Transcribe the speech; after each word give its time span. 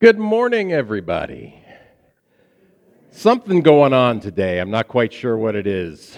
Good 0.00 0.16
morning, 0.16 0.72
everybody. 0.72 1.60
Something 3.10 3.62
going 3.62 3.92
on 3.92 4.20
today. 4.20 4.60
I'm 4.60 4.70
not 4.70 4.86
quite 4.86 5.12
sure 5.12 5.36
what 5.36 5.56
it 5.56 5.66
is. 5.66 6.16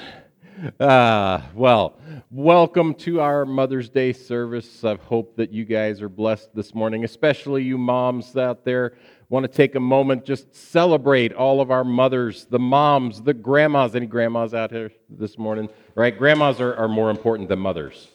Uh, 0.79 1.40
well, 1.54 1.98
welcome 2.30 2.93
to 2.96 3.22
our 3.22 3.46
Mother's 3.46 3.88
Day 3.88 4.12
service. 4.12 4.85
I 4.85 4.96
hope 4.96 5.35
that 5.37 5.51
you 5.51 5.64
guys 5.64 6.03
are 6.03 6.11
blessed 6.11 6.54
this 6.54 6.74
morning, 6.74 7.04
especially 7.04 7.62
you 7.62 7.79
moms 7.79 8.37
out 8.37 8.66
there. 8.66 8.98
Want 9.30 9.44
to 9.44 9.48
take 9.51 9.74
a 9.76 9.81
moment 9.81 10.26
just 10.26 10.54
celebrate 10.54 11.33
all 11.33 11.62
of 11.62 11.71
our 11.71 11.83
mothers, 11.83 12.44
the 12.51 12.58
moms, 12.58 13.22
the 13.22 13.33
grandmas. 13.33 13.97
Any 13.97 14.04
grandmas 14.04 14.53
out 14.53 14.72
here 14.72 14.90
this 15.08 15.38
morning? 15.38 15.71
Right? 15.94 16.19
Grandmas 16.19 16.60
are, 16.60 16.74
are 16.74 16.88
more 16.88 17.09
important 17.09 17.48
than 17.48 17.60
mothers, 17.60 18.09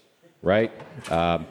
right? 0.44 0.72
Um, 1.12 1.48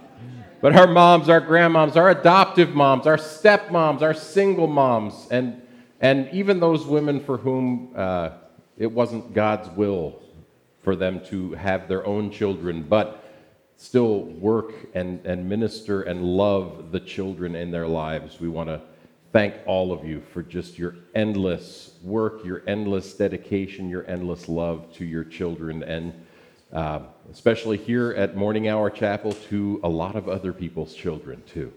but 0.65 0.75
our 0.75 0.87
moms, 0.87 1.29
our 1.29 1.43
grandmoms, 1.43 1.95
our 1.95 2.09
adoptive 2.09 2.75
moms, 2.75 3.07
our 3.07 3.19
stepmoms, 3.19 4.01
our 4.01 4.15
single 4.15 4.67
moms, 4.67 5.29
and, 5.31 5.61
and 6.01 6.27
even 6.33 6.59
those 6.59 6.87
women 6.87 7.21
for 7.21 7.37
whom 7.37 7.93
uh, 7.95 8.31
it 8.79 8.91
wasn't 8.91 9.35
God's 9.35 9.69
will 9.77 10.23
for 10.83 10.97
them 10.97 11.23
to 11.27 11.53
have 11.53 11.87
their 11.87 12.07
own 12.07 12.31
children, 12.31 12.83
but 12.83 13.31
still 13.77 14.23
work 14.23 14.73
and, 14.95 15.27
and 15.27 15.47
minister 15.47 16.01
and 16.01 16.25
love 16.25 16.93
the 16.93 17.01
children 17.01 17.55
in 17.55 17.71
their 17.71 17.87
lives. 17.87 18.41
We 18.41 18.49
want 18.49 18.71
to 18.71 18.81
thank 19.35 19.57
all 19.67 19.93
of 19.93 20.03
you 20.03 20.23
for 20.33 20.43
just 20.43 20.79
your 20.79 20.95
endless 21.15 21.91
work, 22.03 22.43
your 22.43 22.63
endless 22.67 23.13
dedication, 23.13 23.91
your 23.91 24.09
endless 24.11 24.49
love 24.49 24.91
to 24.95 25.05
your 25.05 25.25
children. 25.25 25.83
And 25.83 26.24
uh, 26.75 27.01
especially 27.31 27.79
here 27.79 28.13
at 28.13 28.37
Morning 28.37 28.69
Hour 28.69 28.91
Chapel, 28.91 29.33
to 29.49 29.81
a 29.83 29.89
lot 29.89 30.17
of 30.17 30.29
other 30.29 30.53
people's 30.53 30.95
children, 30.95 31.43
too. 31.47 31.73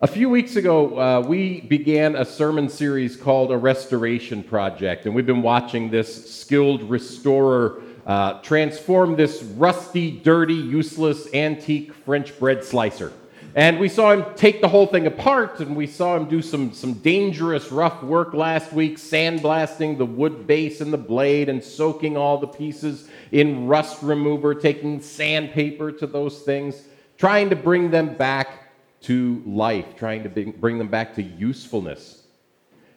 A 0.00 0.06
few 0.06 0.30
weeks 0.30 0.56
ago, 0.56 0.98
uh, 0.98 1.20
we 1.20 1.60
began 1.60 2.16
a 2.16 2.24
sermon 2.24 2.68
series 2.68 3.16
called 3.16 3.50
A 3.52 3.58
Restoration 3.58 4.42
Project, 4.42 5.06
and 5.06 5.14
we've 5.14 5.26
been 5.26 5.42
watching 5.42 5.90
this 5.90 6.32
skilled 6.32 6.82
restorer 6.84 7.82
uh, 8.06 8.40
transform 8.40 9.16
this 9.16 9.42
rusty, 9.42 10.10
dirty, 10.10 10.54
useless, 10.54 11.28
antique 11.34 11.92
French 11.92 12.38
bread 12.38 12.64
slicer. 12.64 13.12
And 13.58 13.80
we 13.80 13.88
saw 13.88 14.12
him 14.12 14.24
take 14.36 14.60
the 14.60 14.68
whole 14.68 14.86
thing 14.86 15.08
apart, 15.08 15.58
and 15.58 15.74
we 15.74 15.88
saw 15.88 16.16
him 16.16 16.26
do 16.26 16.42
some, 16.42 16.72
some 16.72 16.92
dangerous, 16.92 17.72
rough 17.72 18.04
work 18.04 18.32
last 18.32 18.72
week, 18.72 18.98
sandblasting 18.98 19.98
the 19.98 20.04
wood 20.04 20.46
base 20.46 20.80
and 20.80 20.92
the 20.92 20.96
blade 20.96 21.48
and 21.48 21.60
soaking 21.60 22.16
all 22.16 22.38
the 22.38 22.46
pieces 22.46 23.08
in 23.32 23.66
rust 23.66 24.00
remover, 24.00 24.54
taking 24.54 25.00
sandpaper 25.00 25.90
to 25.90 26.06
those 26.06 26.42
things, 26.42 26.84
trying 27.16 27.50
to 27.50 27.56
bring 27.56 27.90
them 27.90 28.14
back 28.14 28.70
to 29.00 29.42
life, 29.44 29.96
trying 29.96 30.22
to 30.22 30.28
bring 30.28 30.78
them 30.78 30.86
back 30.86 31.16
to 31.16 31.22
usefulness. 31.24 32.22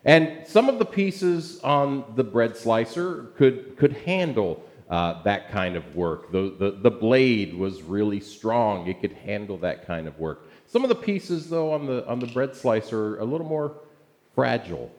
And 0.06 0.46
some 0.46 0.70
of 0.70 0.78
the 0.78 0.86
pieces 0.86 1.60
on 1.62 2.06
the 2.16 2.24
bread 2.24 2.56
slicer 2.56 3.32
could, 3.36 3.78
could 3.78 3.94
handle 3.94 4.64
uh, 4.92 5.24
that 5.24 5.50
kind 5.50 5.76
of 5.76 5.96
work. 5.96 6.32
The, 6.32 6.54
the, 6.60 6.72
the 6.72 6.92
blade 6.92 7.56
was 7.56 7.82
really 7.82 8.20
strong, 8.20 8.86
it 8.88 9.02
could 9.02 9.14
handle 9.14 9.58
that 9.58 9.88
kind 9.88 10.08
of 10.08 10.20
work. 10.20 10.50
Some 10.72 10.84
of 10.84 10.90
the 10.90 10.96
pieces, 10.96 11.50
though, 11.50 11.74
on 11.74 11.86
the, 11.86 12.08
on 12.08 12.20
the 12.20 12.28
bread 12.28 12.56
slicer 12.56 13.18
are 13.18 13.20
a 13.20 13.26
little 13.26 13.46
more 13.46 13.74
fragile. 14.34 14.90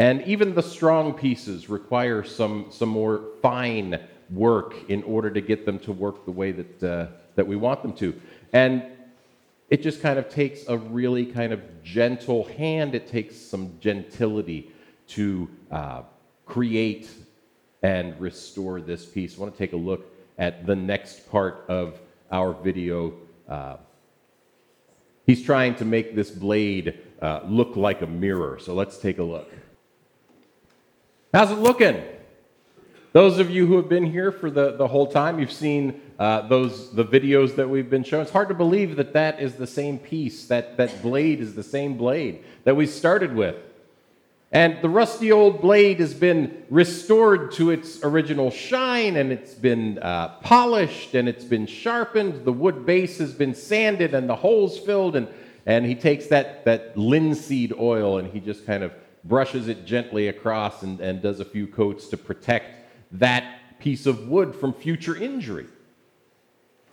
And 0.00 0.22
even 0.22 0.56
the 0.56 0.62
strong 0.62 1.14
pieces 1.14 1.70
require 1.70 2.24
some, 2.24 2.66
some 2.70 2.88
more 2.88 3.22
fine 3.40 4.00
work 4.28 4.74
in 4.90 5.04
order 5.04 5.30
to 5.30 5.40
get 5.40 5.64
them 5.64 5.78
to 5.80 5.92
work 5.92 6.24
the 6.24 6.32
way 6.32 6.50
that, 6.50 6.82
uh, 6.82 7.06
that 7.36 7.46
we 7.46 7.54
want 7.54 7.82
them 7.82 7.92
to. 7.92 8.20
And 8.52 8.82
it 9.70 9.82
just 9.84 10.02
kind 10.02 10.18
of 10.18 10.28
takes 10.30 10.66
a 10.66 10.76
really 10.76 11.26
kind 11.26 11.52
of 11.52 11.60
gentle 11.84 12.42
hand, 12.56 12.96
it 12.96 13.06
takes 13.06 13.36
some 13.36 13.74
gentility 13.78 14.72
to 15.10 15.48
uh, 15.70 16.02
create 16.44 17.08
and 17.84 18.20
restore 18.20 18.80
this 18.80 19.06
piece. 19.06 19.36
I 19.36 19.42
want 19.42 19.52
to 19.52 19.58
take 19.58 19.74
a 19.74 19.76
look 19.76 20.06
at 20.38 20.66
the 20.66 20.74
next 20.74 21.30
part 21.30 21.64
of 21.68 22.00
our 22.32 22.52
video. 22.52 23.12
Uh, 23.48 23.76
he's 25.28 25.44
trying 25.44 25.74
to 25.76 25.84
make 25.84 26.16
this 26.16 26.30
blade 26.30 26.98
uh, 27.20 27.40
look 27.44 27.76
like 27.76 28.00
a 28.02 28.06
mirror. 28.06 28.58
So 28.58 28.74
let's 28.74 28.98
take 28.98 29.18
a 29.18 29.22
look. 29.22 29.48
How's 31.32 31.50
it 31.50 31.58
looking? 31.58 32.02
Those 33.12 33.38
of 33.38 33.50
you 33.50 33.66
who 33.66 33.76
have 33.76 33.88
been 33.88 34.06
here 34.06 34.32
for 34.32 34.50
the, 34.50 34.76
the 34.76 34.88
whole 34.88 35.06
time, 35.06 35.38
you've 35.38 35.52
seen 35.52 36.00
uh, 36.18 36.48
those 36.48 36.94
the 36.94 37.04
videos 37.04 37.56
that 37.56 37.68
we've 37.68 37.90
been 37.90 38.04
showing. 38.04 38.22
It's 38.22 38.32
hard 38.32 38.48
to 38.48 38.54
believe 38.54 38.96
that 38.96 39.12
that 39.12 39.40
is 39.40 39.54
the 39.54 39.66
same 39.66 39.98
piece, 39.98 40.46
that, 40.46 40.78
that 40.78 41.02
blade 41.02 41.40
is 41.40 41.54
the 41.54 41.62
same 41.62 41.98
blade 41.98 42.42
that 42.64 42.74
we 42.74 42.86
started 42.86 43.34
with. 43.34 43.56
And 44.50 44.80
the 44.80 44.88
rusty 44.88 45.30
old 45.30 45.60
blade 45.60 46.00
has 46.00 46.14
been 46.14 46.64
restored 46.70 47.52
to 47.52 47.70
its 47.70 48.02
original 48.02 48.50
shine, 48.50 49.16
and 49.16 49.30
it's 49.30 49.54
been 49.54 49.98
uh, 49.98 50.28
polished, 50.40 51.14
and 51.14 51.28
it's 51.28 51.44
been 51.44 51.66
sharpened. 51.66 52.46
The 52.46 52.52
wood 52.52 52.86
base 52.86 53.18
has 53.18 53.34
been 53.34 53.54
sanded, 53.54 54.14
and 54.14 54.28
the 54.28 54.36
holes 54.36 54.78
filled. 54.78 55.16
And, 55.16 55.28
and 55.66 55.84
he 55.84 55.94
takes 55.94 56.28
that, 56.28 56.64
that 56.64 56.96
linseed 56.96 57.74
oil 57.78 58.16
and 58.16 58.32
he 58.32 58.40
just 58.40 58.64
kind 58.64 58.82
of 58.82 58.92
brushes 59.22 59.68
it 59.68 59.84
gently 59.84 60.28
across 60.28 60.82
and, 60.82 60.98
and 61.00 61.20
does 61.20 61.40
a 61.40 61.44
few 61.44 61.66
coats 61.66 62.08
to 62.08 62.16
protect 62.16 62.88
that 63.12 63.78
piece 63.78 64.06
of 64.06 64.28
wood 64.28 64.54
from 64.54 64.72
future 64.72 65.14
injury. 65.14 65.66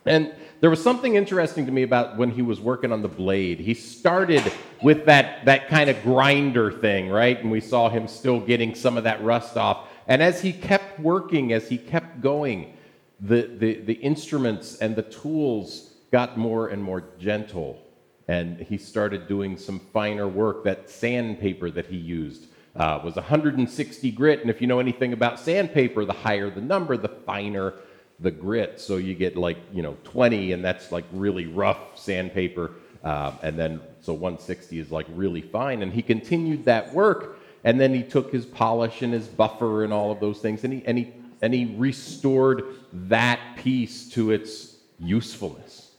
And 0.06 0.32
there 0.60 0.70
was 0.70 0.82
something 0.82 1.16
interesting 1.16 1.66
to 1.66 1.72
me 1.72 1.82
about 1.82 2.16
when 2.16 2.30
he 2.30 2.42
was 2.42 2.60
working 2.60 2.92
on 2.92 3.02
the 3.02 3.08
blade. 3.08 3.60
He 3.60 3.74
started 3.74 4.42
with 4.82 5.04
that, 5.06 5.44
that 5.44 5.68
kind 5.68 5.90
of 5.90 6.02
grinder 6.02 6.72
thing, 6.72 7.10
right? 7.10 7.38
And 7.38 7.50
we 7.50 7.60
saw 7.60 7.88
him 7.90 8.08
still 8.08 8.40
getting 8.40 8.74
some 8.74 8.96
of 8.96 9.04
that 9.04 9.22
rust 9.22 9.56
off. 9.56 9.88
And 10.08 10.22
as 10.22 10.40
he 10.40 10.52
kept 10.52 10.98
working, 11.00 11.52
as 11.52 11.68
he 11.68 11.76
kept 11.76 12.20
going, 12.20 12.74
the, 13.20 13.42
the, 13.42 13.80
the 13.80 13.94
instruments 13.94 14.76
and 14.76 14.96
the 14.96 15.02
tools 15.02 15.94
got 16.10 16.38
more 16.38 16.68
and 16.68 16.82
more 16.82 17.04
gentle. 17.18 17.82
And 18.28 18.58
he 18.58 18.78
started 18.78 19.28
doing 19.28 19.56
some 19.56 19.80
finer 19.92 20.26
work. 20.26 20.64
That 20.64 20.88
sandpaper 20.88 21.70
that 21.70 21.86
he 21.86 21.96
used 21.96 22.46
uh, 22.74 23.00
was 23.04 23.16
160 23.16 24.10
grit. 24.12 24.40
And 24.40 24.50
if 24.50 24.60
you 24.60 24.66
know 24.66 24.80
anything 24.80 25.12
about 25.12 25.38
sandpaper, 25.38 26.04
the 26.04 26.12
higher 26.12 26.50
the 26.50 26.60
number, 26.60 26.96
the 26.96 27.08
finer 27.08 27.74
the 28.20 28.30
grit. 28.30 28.80
So 28.80 28.96
you 28.96 29.14
get 29.14 29.36
like, 29.36 29.58
you 29.72 29.82
know, 29.82 29.96
20, 30.04 30.52
and 30.52 30.64
that's 30.64 30.92
like 30.92 31.04
really 31.12 31.46
rough 31.46 31.98
sandpaper. 31.98 32.72
Uh, 33.04 33.32
and 33.42 33.58
then, 33.58 33.80
so 34.00 34.12
160 34.12 34.78
is 34.78 34.90
like 34.90 35.06
really 35.10 35.42
fine. 35.42 35.82
And 35.82 35.92
he 35.92 36.02
continued 36.02 36.64
that 36.64 36.92
work. 36.92 37.38
And 37.64 37.80
then 37.80 37.92
he 37.92 38.02
took 38.02 38.32
his 38.32 38.46
polish 38.46 39.02
and 39.02 39.12
his 39.12 39.26
buffer 39.26 39.84
and 39.84 39.92
all 39.92 40.12
of 40.12 40.20
those 40.20 40.38
things, 40.38 40.62
and 40.62 40.72
he, 40.72 40.82
and 40.86 40.96
he, 40.98 41.12
and 41.42 41.52
he 41.52 41.74
restored 41.76 42.62
that 42.92 43.40
piece 43.56 44.08
to 44.10 44.30
its 44.30 44.76
usefulness. 45.00 45.90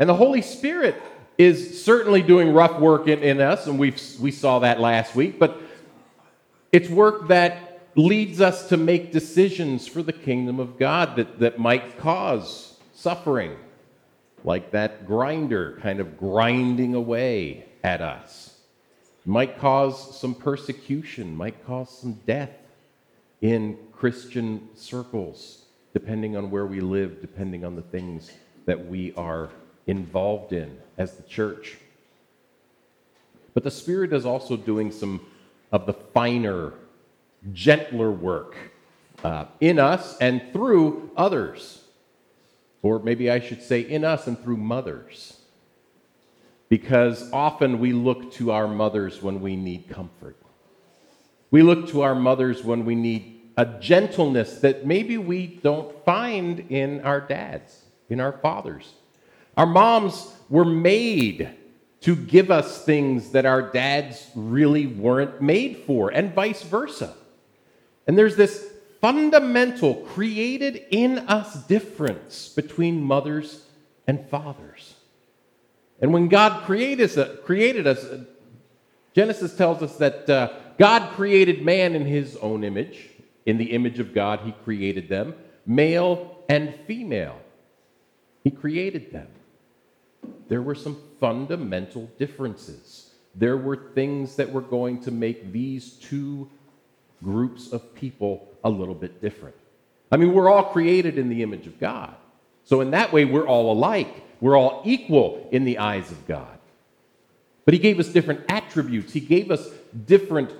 And 0.00 0.08
the 0.08 0.14
Holy 0.14 0.42
Spirit 0.42 0.96
is 1.38 1.84
certainly 1.84 2.22
doing 2.22 2.52
rough 2.52 2.78
work 2.80 3.06
in, 3.06 3.22
in 3.22 3.40
us, 3.40 3.66
and 3.66 3.78
we 3.78 3.94
we 4.20 4.30
saw 4.30 4.58
that 4.58 4.80
last 4.80 5.14
week, 5.14 5.38
but 5.38 5.60
it's 6.72 6.88
work 6.88 7.28
that 7.28 7.69
leads 7.94 8.40
us 8.40 8.68
to 8.68 8.76
make 8.76 9.12
decisions 9.12 9.86
for 9.86 10.02
the 10.02 10.12
kingdom 10.12 10.60
of 10.60 10.78
God 10.78 11.16
that, 11.16 11.40
that 11.40 11.58
might 11.58 11.98
cause 11.98 12.78
suffering, 12.94 13.56
like 14.44 14.70
that 14.70 15.06
grinder 15.06 15.78
kind 15.82 16.00
of 16.00 16.18
grinding 16.18 16.94
away 16.94 17.64
at 17.82 18.00
us. 18.00 18.58
Might 19.26 19.58
cause 19.58 20.18
some 20.18 20.34
persecution, 20.34 21.36
might 21.36 21.64
cause 21.66 21.90
some 21.98 22.14
death 22.26 22.50
in 23.40 23.76
Christian 23.92 24.68
circles, 24.74 25.64
depending 25.92 26.36
on 26.36 26.50
where 26.50 26.66
we 26.66 26.80
live, 26.80 27.20
depending 27.20 27.64
on 27.64 27.76
the 27.76 27.82
things 27.82 28.30
that 28.66 28.86
we 28.86 29.12
are 29.14 29.50
involved 29.86 30.52
in 30.52 30.78
as 30.96 31.12
the 31.14 31.22
church. 31.24 31.76
But 33.54 33.64
the 33.64 33.70
Spirit 33.70 34.12
is 34.12 34.24
also 34.24 34.56
doing 34.56 34.92
some 34.92 35.20
of 35.72 35.86
the 35.86 35.92
finer, 35.92 36.72
gentler 37.52 38.10
work 38.10 38.56
uh, 39.24 39.46
in 39.60 39.78
us 39.78 40.16
and 40.18 40.42
through 40.52 41.10
others. 41.16 41.82
Or 42.82 42.98
maybe 42.98 43.30
I 43.30 43.40
should 43.40 43.62
say, 43.62 43.80
in 43.80 44.04
us 44.04 44.26
and 44.26 44.42
through 44.42 44.56
mothers. 44.56 45.36
Because 46.68 47.30
often 47.32 47.78
we 47.78 47.92
look 47.92 48.32
to 48.34 48.52
our 48.52 48.68
mothers 48.68 49.22
when 49.22 49.40
we 49.40 49.56
need 49.56 49.88
comfort. 49.88 50.36
We 51.50 51.62
look 51.62 51.88
to 51.88 52.02
our 52.02 52.14
mothers 52.14 52.62
when 52.62 52.84
we 52.84 52.94
need 52.94 53.40
a 53.56 53.66
gentleness 53.66 54.60
that 54.60 54.86
maybe 54.86 55.18
we 55.18 55.46
don't 55.46 56.04
find 56.04 56.60
in 56.70 57.00
our 57.02 57.20
dads, 57.20 57.84
in 58.08 58.20
our 58.20 58.32
fathers. 58.32 58.94
Our 59.56 59.66
moms 59.66 60.32
were 60.48 60.64
made 60.64 61.50
to 62.02 62.16
give 62.16 62.50
us 62.50 62.84
things 62.84 63.32
that 63.32 63.44
our 63.44 63.60
dads 63.60 64.30
really 64.34 64.86
weren't 64.86 65.42
made 65.42 65.82
for, 65.86 66.08
and 66.08 66.32
vice 66.32 66.62
versa. 66.62 67.14
And 68.10 68.18
there's 68.18 68.34
this 68.34 68.68
fundamental, 69.00 69.94
created 69.94 70.84
in 70.90 71.20
us 71.28 71.54
difference 71.68 72.48
between 72.48 73.00
mothers 73.00 73.64
and 74.04 74.28
fathers. 74.28 74.96
And 76.00 76.12
when 76.12 76.26
God 76.26 76.64
created 76.64 77.16
us, 77.16 77.28
created 77.44 77.86
us 77.86 78.04
Genesis 79.14 79.56
tells 79.56 79.80
us 79.80 79.94
that 79.98 80.28
uh, 80.28 80.52
God 80.76 81.12
created 81.12 81.62
man 81.62 81.94
in 81.94 82.04
his 82.04 82.36
own 82.38 82.64
image. 82.64 83.10
In 83.46 83.58
the 83.58 83.70
image 83.70 84.00
of 84.00 84.12
God, 84.12 84.40
he 84.40 84.50
created 84.64 85.08
them, 85.08 85.36
male 85.64 86.42
and 86.48 86.74
female. 86.88 87.40
He 88.42 88.50
created 88.50 89.12
them. 89.12 89.28
There 90.48 90.62
were 90.62 90.74
some 90.74 91.00
fundamental 91.20 92.10
differences. 92.18 93.12
There 93.36 93.56
were 93.56 93.76
things 93.94 94.34
that 94.34 94.50
were 94.50 94.62
going 94.62 95.00
to 95.02 95.12
make 95.12 95.52
these 95.52 95.92
two 95.92 96.50
groups 97.22 97.72
of 97.72 97.94
people 97.94 98.48
a 98.64 98.70
little 98.70 98.94
bit 98.94 99.20
different. 99.20 99.56
I 100.12 100.16
mean, 100.16 100.32
we're 100.32 100.50
all 100.50 100.64
created 100.64 101.18
in 101.18 101.28
the 101.28 101.42
image 101.42 101.66
of 101.66 101.78
God. 101.78 102.14
So, 102.64 102.80
in 102.80 102.90
that 102.90 103.12
way, 103.12 103.24
we're 103.24 103.46
all 103.46 103.72
alike. 103.72 104.24
We're 104.40 104.56
all 104.56 104.82
equal 104.84 105.48
in 105.52 105.64
the 105.64 105.78
eyes 105.78 106.10
of 106.10 106.26
God. 106.26 106.58
But 107.64 107.74
He 107.74 107.80
gave 107.80 108.00
us 108.00 108.08
different 108.08 108.42
attributes, 108.48 109.12
He 109.12 109.20
gave 109.20 109.50
us 109.50 109.68
different 110.06 110.52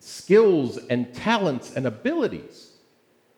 skills 0.00 0.78
and 0.90 1.12
talents 1.14 1.74
and 1.74 1.86
abilities. 1.86 2.70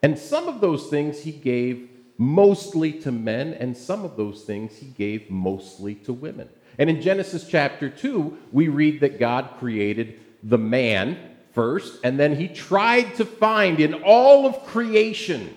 And 0.03 0.19
some 0.19 0.49
of 0.49 0.61
those 0.61 0.89
things 0.89 1.21
He 1.21 1.33
gave 1.33 1.89
mostly 2.19 2.93
to 2.93 3.13
men, 3.13 3.55
and 3.55 3.77
some 3.77 4.05
of 4.05 4.17
those 4.17 4.43
things 4.45 4.77
He 4.77 4.87
gave 4.87 5.31
mostly 5.31 5.95
to 5.97 6.13
women. 6.13 6.49
And 6.79 6.91
in 6.91 7.01
Genesis 7.01 7.47
chapter 7.49 7.89
2, 7.89 8.37
we 8.51 8.69
read 8.69 9.01
that 9.01 9.21
God 9.21 9.51
created 9.59 10.19
the 10.43 10.59
man 10.59 11.34
first, 11.55 12.01
and 12.05 12.19
then 12.19 12.37
he 12.37 12.49
tried 12.49 13.15
to 13.15 13.25
find 13.25 13.81
in 13.81 13.95
all 13.95 14.47
of 14.47 14.65
creation 14.67 15.55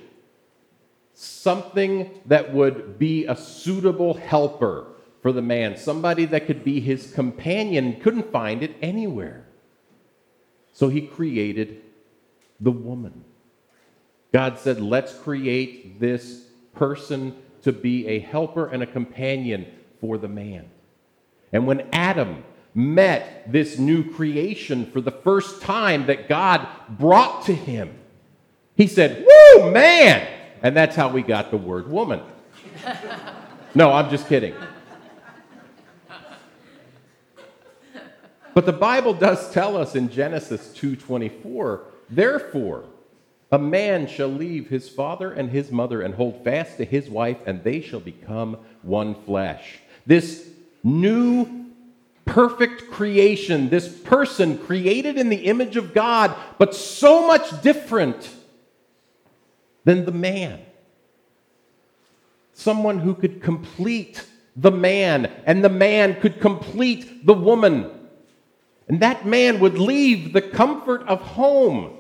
something 1.14 2.12
that 2.28 2.54
would 2.54 3.00
be 3.00 3.26
a 3.26 3.36
suitable 3.36 4.14
helper 4.14 4.86
for 5.22 5.32
the 5.32 5.42
man, 5.42 5.76
somebody 5.76 6.26
that 6.26 6.46
could 6.46 6.64
be 6.64 6.80
his 6.80 7.12
companion, 7.12 8.00
couldn't 8.00 8.32
find 8.32 8.62
it 8.62 8.76
anywhere. 8.82 9.46
So 10.72 10.90
he 10.90 11.02
created 11.02 11.82
the 12.60 12.72
woman. 12.72 13.26
God 14.32 14.60
said, 14.60 14.80
Let's 14.80 15.14
create 15.14 16.00
this 16.00 16.46
person 16.76 17.36
to 17.64 17.72
be 17.72 18.08
a 18.08 18.20
helper 18.20 18.68
and 18.68 18.84
a 18.84 18.88
companion 18.88 19.66
for 20.00 20.20
the 20.20 20.28
man. 20.28 20.70
And 21.52 21.66
when 21.66 21.88
Adam 21.92 22.44
met 22.78 23.52
this 23.52 23.80
new 23.80 24.08
creation 24.14 24.86
for 24.86 25.02
the 25.02 25.12
first 25.12 25.64
time 25.64 26.06
that 26.06 26.30
God 26.30 26.68
brought 26.88 27.46
to 27.46 27.56
him. 27.56 27.90
He 28.76 28.86
said, 28.86 29.26
Woo, 29.26 29.72
man! 29.72 30.28
And 30.62 30.78
that's 30.78 30.96
how 30.96 31.10
we 31.10 31.24
got 31.24 31.50
the 31.50 31.58
word 31.58 31.90
woman. 31.90 32.22
no, 33.74 33.92
I'm 33.92 34.12
just 34.12 34.28
kidding. 34.28 34.54
But 38.54 38.68
the 38.68 38.74
Bible 38.74 39.16
does 39.16 39.52
tell 39.52 39.76
us 39.76 39.96
in 39.96 40.10
Genesis 40.10 40.72
2:24, 40.76 41.82
therefore 42.12 42.86
a 43.52 43.58
man 43.58 44.08
shall 44.08 44.28
leave 44.28 44.68
his 44.68 44.88
father 44.88 45.32
and 45.32 45.50
his 45.50 45.72
mother 45.72 46.02
and 46.02 46.14
hold 46.14 46.44
fast 46.44 46.78
to 46.78 46.86
his 46.86 47.10
wife 47.10 47.38
and 47.48 47.64
they 47.64 47.82
shall 47.82 48.00
become 48.00 48.58
one 48.84 49.16
flesh. 49.26 49.80
This 50.06 50.48
new 50.84 51.67
perfect 52.28 52.92
creation, 52.92 53.70
this 53.70 53.88
person 53.88 54.58
created 54.60 55.18
in 55.18 55.30
the 55.30 55.46
image 55.46 55.78
of 55.78 55.94
God, 55.94 56.36
but 56.60 56.76
so 56.76 57.26
much 57.26 57.62
different 57.64 58.30
than 59.84 60.06
the 60.06 60.12
man. 60.12 60.60
Someone 62.54 63.00
who 63.00 63.16
could 63.16 63.42
complete 63.42 64.24
the 64.56 64.72
man, 64.72 65.32
and 65.46 65.64
the 65.64 65.70
man 65.70 66.20
could 66.20 66.40
complete 66.40 67.26
the 67.26 67.34
woman. 67.34 67.90
And 68.88 69.00
that 69.00 69.26
man 69.26 69.60
would 69.60 69.78
leave 69.78 70.34
the 70.34 70.42
comfort 70.42 71.04
of 71.04 71.22
home, 71.22 71.98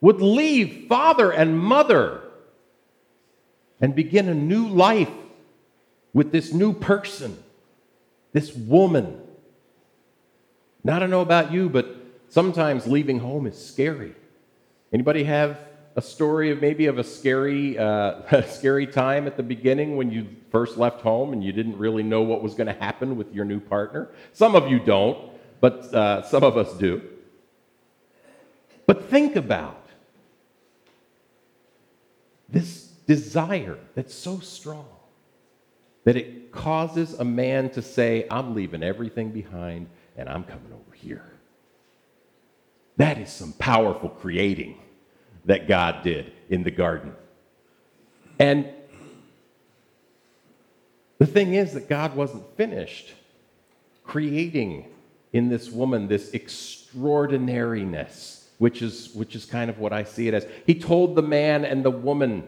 would 0.00 0.20
leave 0.20 0.86
father 0.88 1.30
and 1.30 1.58
mother, 1.58 2.20
and 3.80 3.94
begin 3.94 4.28
a 4.28 4.34
new 4.34 4.68
life 4.68 5.10
with 6.12 6.32
this 6.32 6.52
new 6.52 6.72
person, 6.72 7.36
this 8.32 8.54
woman. 8.54 9.20
Now, 10.84 10.96
I 10.96 10.98
don't 10.98 11.10
know 11.10 11.22
about 11.22 11.50
you, 11.50 11.70
but 11.70 11.96
sometimes 12.28 12.86
leaving 12.86 13.18
home 13.18 13.46
is 13.46 13.56
scary. 13.56 14.14
Anybody 14.92 15.24
have 15.24 15.58
a 15.96 16.02
story 16.02 16.50
of 16.50 16.60
maybe 16.60 16.86
of 16.86 16.98
a 16.98 17.04
scary, 17.04 17.78
uh, 17.78 18.20
a 18.30 18.46
scary 18.46 18.86
time 18.86 19.26
at 19.26 19.38
the 19.38 19.42
beginning 19.42 19.96
when 19.96 20.10
you 20.10 20.26
first 20.50 20.76
left 20.76 21.00
home 21.00 21.32
and 21.32 21.42
you 21.42 21.52
didn't 21.52 21.78
really 21.78 22.02
know 22.02 22.20
what 22.20 22.42
was 22.42 22.54
going 22.54 22.66
to 22.66 22.74
happen 22.74 23.16
with 23.16 23.32
your 23.34 23.46
new 23.46 23.60
partner? 23.60 24.10
Some 24.34 24.54
of 24.54 24.68
you 24.70 24.78
don't, 24.78 25.18
but 25.60 25.94
uh, 25.94 26.22
some 26.22 26.44
of 26.44 26.58
us 26.58 26.72
do. 26.74 27.00
But 28.86 29.08
think 29.08 29.36
about 29.36 29.88
this 32.50 32.88
desire 33.06 33.78
that's 33.94 34.14
so 34.14 34.38
strong 34.40 34.86
that 36.04 36.16
it 36.16 36.52
causes 36.52 37.14
a 37.14 37.24
man 37.24 37.70
to 37.70 37.80
say, 37.80 38.26
I'm 38.30 38.54
leaving 38.54 38.82
everything 38.82 39.30
behind 39.30 39.88
and 40.16 40.28
I'm 40.28 40.44
coming 40.44 40.72
over 40.72 40.94
here. 40.94 41.24
That 42.96 43.18
is 43.18 43.30
some 43.30 43.52
powerful 43.54 44.08
creating 44.08 44.78
that 45.44 45.68
God 45.68 46.02
did 46.02 46.32
in 46.48 46.62
the 46.62 46.70
garden. 46.70 47.14
And 48.38 48.68
the 51.18 51.26
thing 51.26 51.54
is 51.54 51.74
that 51.74 51.88
God 51.88 52.14
wasn't 52.14 52.44
finished 52.56 53.12
creating 54.04 54.86
in 55.32 55.48
this 55.48 55.70
woman 55.70 56.08
this 56.08 56.34
extraordinariness, 56.34 58.48
which 58.58 58.82
is, 58.82 59.10
which 59.14 59.34
is 59.34 59.44
kind 59.44 59.70
of 59.70 59.78
what 59.78 59.92
I 59.92 60.04
see 60.04 60.28
it 60.28 60.34
as. 60.34 60.46
He 60.66 60.74
told 60.74 61.16
the 61.16 61.22
man 61.22 61.64
and 61.64 61.84
the 61.84 61.90
woman 61.90 62.44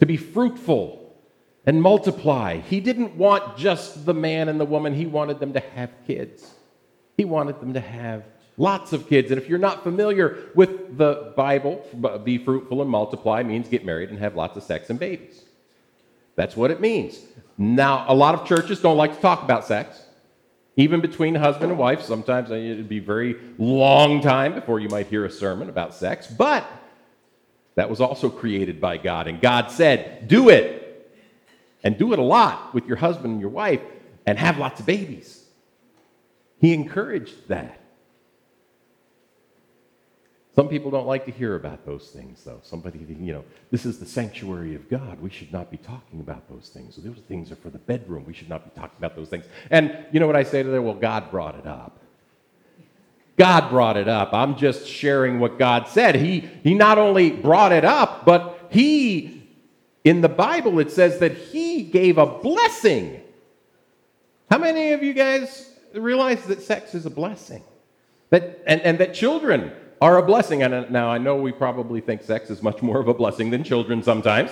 to 0.00 0.06
be 0.06 0.16
fruitful 0.16 1.01
and 1.66 1.80
multiply. 1.80 2.58
He 2.58 2.80
didn't 2.80 3.16
want 3.16 3.56
just 3.56 4.04
the 4.04 4.14
man 4.14 4.48
and 4.48 4.58
the 4.58 4.64
woman, 4.64 4.94
he 4.94 5.06
wanted 5.06 5.40
them 5.40 5.52
to 5.52 5.60
have 5.60 5.90
kids. 6.06 6.54
He 7.16 7.24
wanted 7.24 7.60
them 7.60 7.74
to 7.74 7.80
have 7.80 8.24
lots 8.56 8.92
of 8.92 9.08
kids. 9.08 9.30
And 9.30 9.40
if 9.40 9.48
you're 9.48 9.58
not 9.58 9.82
familiar 9.82 10.50
with 10.54 10.96
the 10.98 11.32
Bible, 11.36 11.86
be 12.24 12.38
fruitful 12.38 12.82
and 12.82 12.90
multiply 12.90 13.42
means 13.42 13.68
get 13.68 13.84
married 13.84 14.10
and 14.10 14.18
have 14.18 14.34
lots 14.34 14.56
of 14.56 14.62
sex 14.62 14.90
and 14.90 14.98
babies. 14.98 15.42
That's 16.34 16.56
what 16.56 16.70
it 16.70 16.80
means. 16.80 17.20
Now, 17.58 18.06
a 18.08 18.14
lot 18.14 18.34
of 18.34 18.46
churches 18.46 18.80
don't 18.80 18.96
like 18.96 19.14
to 19.14 19.20
talk 19.20 19.42
about 19.42 19.66
sex. 19.66 20.02
Even 20.76 21.02
between 21.02 21.34
husband 21.34 21.70
and 21.70 21.78
wife, 21.78 22.00
sometimes 22.00 22.50
uh, 22.50 22.54
it'd 22.54 22.88
be 22.88 22.98
a 22.98 23.02
very 23.02 23.36
long 23.58 24.22
time 24.22 24.54
before 24.54 24.80
you 24.80 24.88
might 24.88 25.06
hear 25.06 25.26
a 25.26 25.30
sermon 25.30 25.68
about 25.68 25.94
sex, 25.94 26.26
but 26.26 26.66
that 27.74 27.90
was 27.90 28.00
also 28.00 28.30
created 28.30 28.80
by 28.80 28.96
God. 28.96 29.28
And 29.28 29.38
God 29.38 29.70
said, 29.70 30.28
do 30.28 30.48
it 30.48 30.81
and 31.84 31.98
do 31.98 32.12
it 32.12 32.18
a 32.18 32.22
lot 32.22 32.74
with 32.74 32.86
your 32.86 32.96
husband 32.96 33.32
and 33.32 33.40
your 33.40 33.50
wife 33.50 33.80
and 34.26 34.38
have 34.38 34.58
lots 34.58 34.80
of 34.80 34.86
babies. 34.86 35.44
He 36.60 36.72
encouraged 36.72 37.48
that. 37.48 37.78
Some 40.54 40.68
people 40.68 40.90
don't 40.90 41.06
like 41.06 41.24
to 41.24 41.30
hear 41.30 41.54
about 41.54 41.86
those 41.86 42.08
things, 42.08 42.44
though. 42.44 42.60
Somebody, 42.62 42.98
you 42.98 43.32
know, 43.32 43.42
this 43.70 43.86
is 43.86 43.98
the 43.98 44.04
sanctuary 44.04 44.74
of 44.74 44.88
God. 44.90 45.18
We 45.20 45.30
should 45.30 45.50
not 45.50 45.70
be 45.70 45.78
talking 45.78 46.20
about 46.20 46.46
those 46.50 46.68
things. 46.68 46.96
Those 46.96 47.16
things 47.26 47.50
are 47.50 47.56
for 47.56 47.70
the 47.70 47.78
bedroom. 47.78 48.24
We 48.26 48.34
should 48.34 48.50
not 48.50 48.64
be 48.64 48.78
talking 48.78 48.96
about 48.98 49.16
those 49.16 49.30
things. 49.30 49.46
And 49.70 49.96
you 50.12 50.20
know 50.20 50.26
what 50.26 50.36
I 50.36 50.42
say 50.42 50.62
to 50.62 50.68
them? 50.68 50.84
Well, 50.84 50.94
God 50.94 51.30
brought 51.30 51.58
it 51.58 51.66
up. 51.66 51.98
God 53.38 53.70
brought 53.70 53.96
it 53.96 54.08
up. 54.08 54.34
I'm 54.34 54.56
just 54.56 54.86
sharing 54.86 55.40
what 55.40 55.58
God 55.58 55.88
said. 55.88 56.16
He, 56.16 56.40
he 56.62 56.74
not 56.74 56.98
only 56.98 57.30
brought 57.30 57.72
it 57.72 57.84
up, 57.84 58.26
but 58.26 58.68
He 58.70 59.31
in 60.04 60.20
the 60.20 60.28
Bible, 60.28 60.78
it 60.80 60.90
says 60.90 61.18
that 61.18 61.32
he 61.32 61.82
gave 61.82 62.18
a 62.18 62.26
blessing. 62.26 63.20
How 64.50 64.58
many 64.58 64.92
of 64.92 65.02
you 65.02 65.14
guys 65.14 65.70
realize 65.94 66.44
that 66.46 66.62
sex 66.62 66.94
is 66.94 67.06
a 67.06 67.10
blessing? 67.10 67.62
That, 68.30 68.62
and, 68.66 68.80
and 68.80 68.98
that 68.98 69.14
children 69.14 69.72
are 70.00 70.18
a 70.18 70.22
blessing. 70.22 70.62
And 70.62 70.74
uh, 70.74 70.86
now 70.90 71.08
I 71.08 71.18
know 71.18 71.36
we 71.36 71.52
probably 71.52 72.00
think 72.00 72.22
sex 72.22 72.50
is 72.50 72.62
much 72.62 72.82
more 72.82 72.98
of 72.98 73.08
a 73.08 73.14
blessing 73.14 73.50
than 73.50 73.62
children 73.62 74.02
sometimes. 74.02 74.50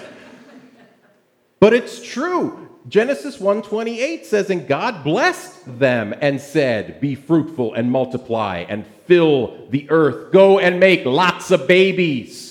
but 1.58 1.74
it's 1.74 2.00
true. 2.02 2.68
Genesis 2.88 3.38
1:28 3.38 4.24
says 4.24 4.48
and 4.48 4.66
God 4.66 5.04
blessed 5.04 5.78
them 5.78 6.14
and 6.20 6.40
said, 6.40 7.00
"Be 7.00 7.14
fruitful 7.14 7.74
and 7.74 7.90
multiply 7.90 8.64
and 8.68 8.86
fill 9.06 9.66
the 9.68 9.86
earth. 9.90 10.32
Go 10.32 10.58
and 10.58 10.80
make 10.80 11.04
lots 11.04 11.50
of 11.50 11.66
babies." 11.68 12.49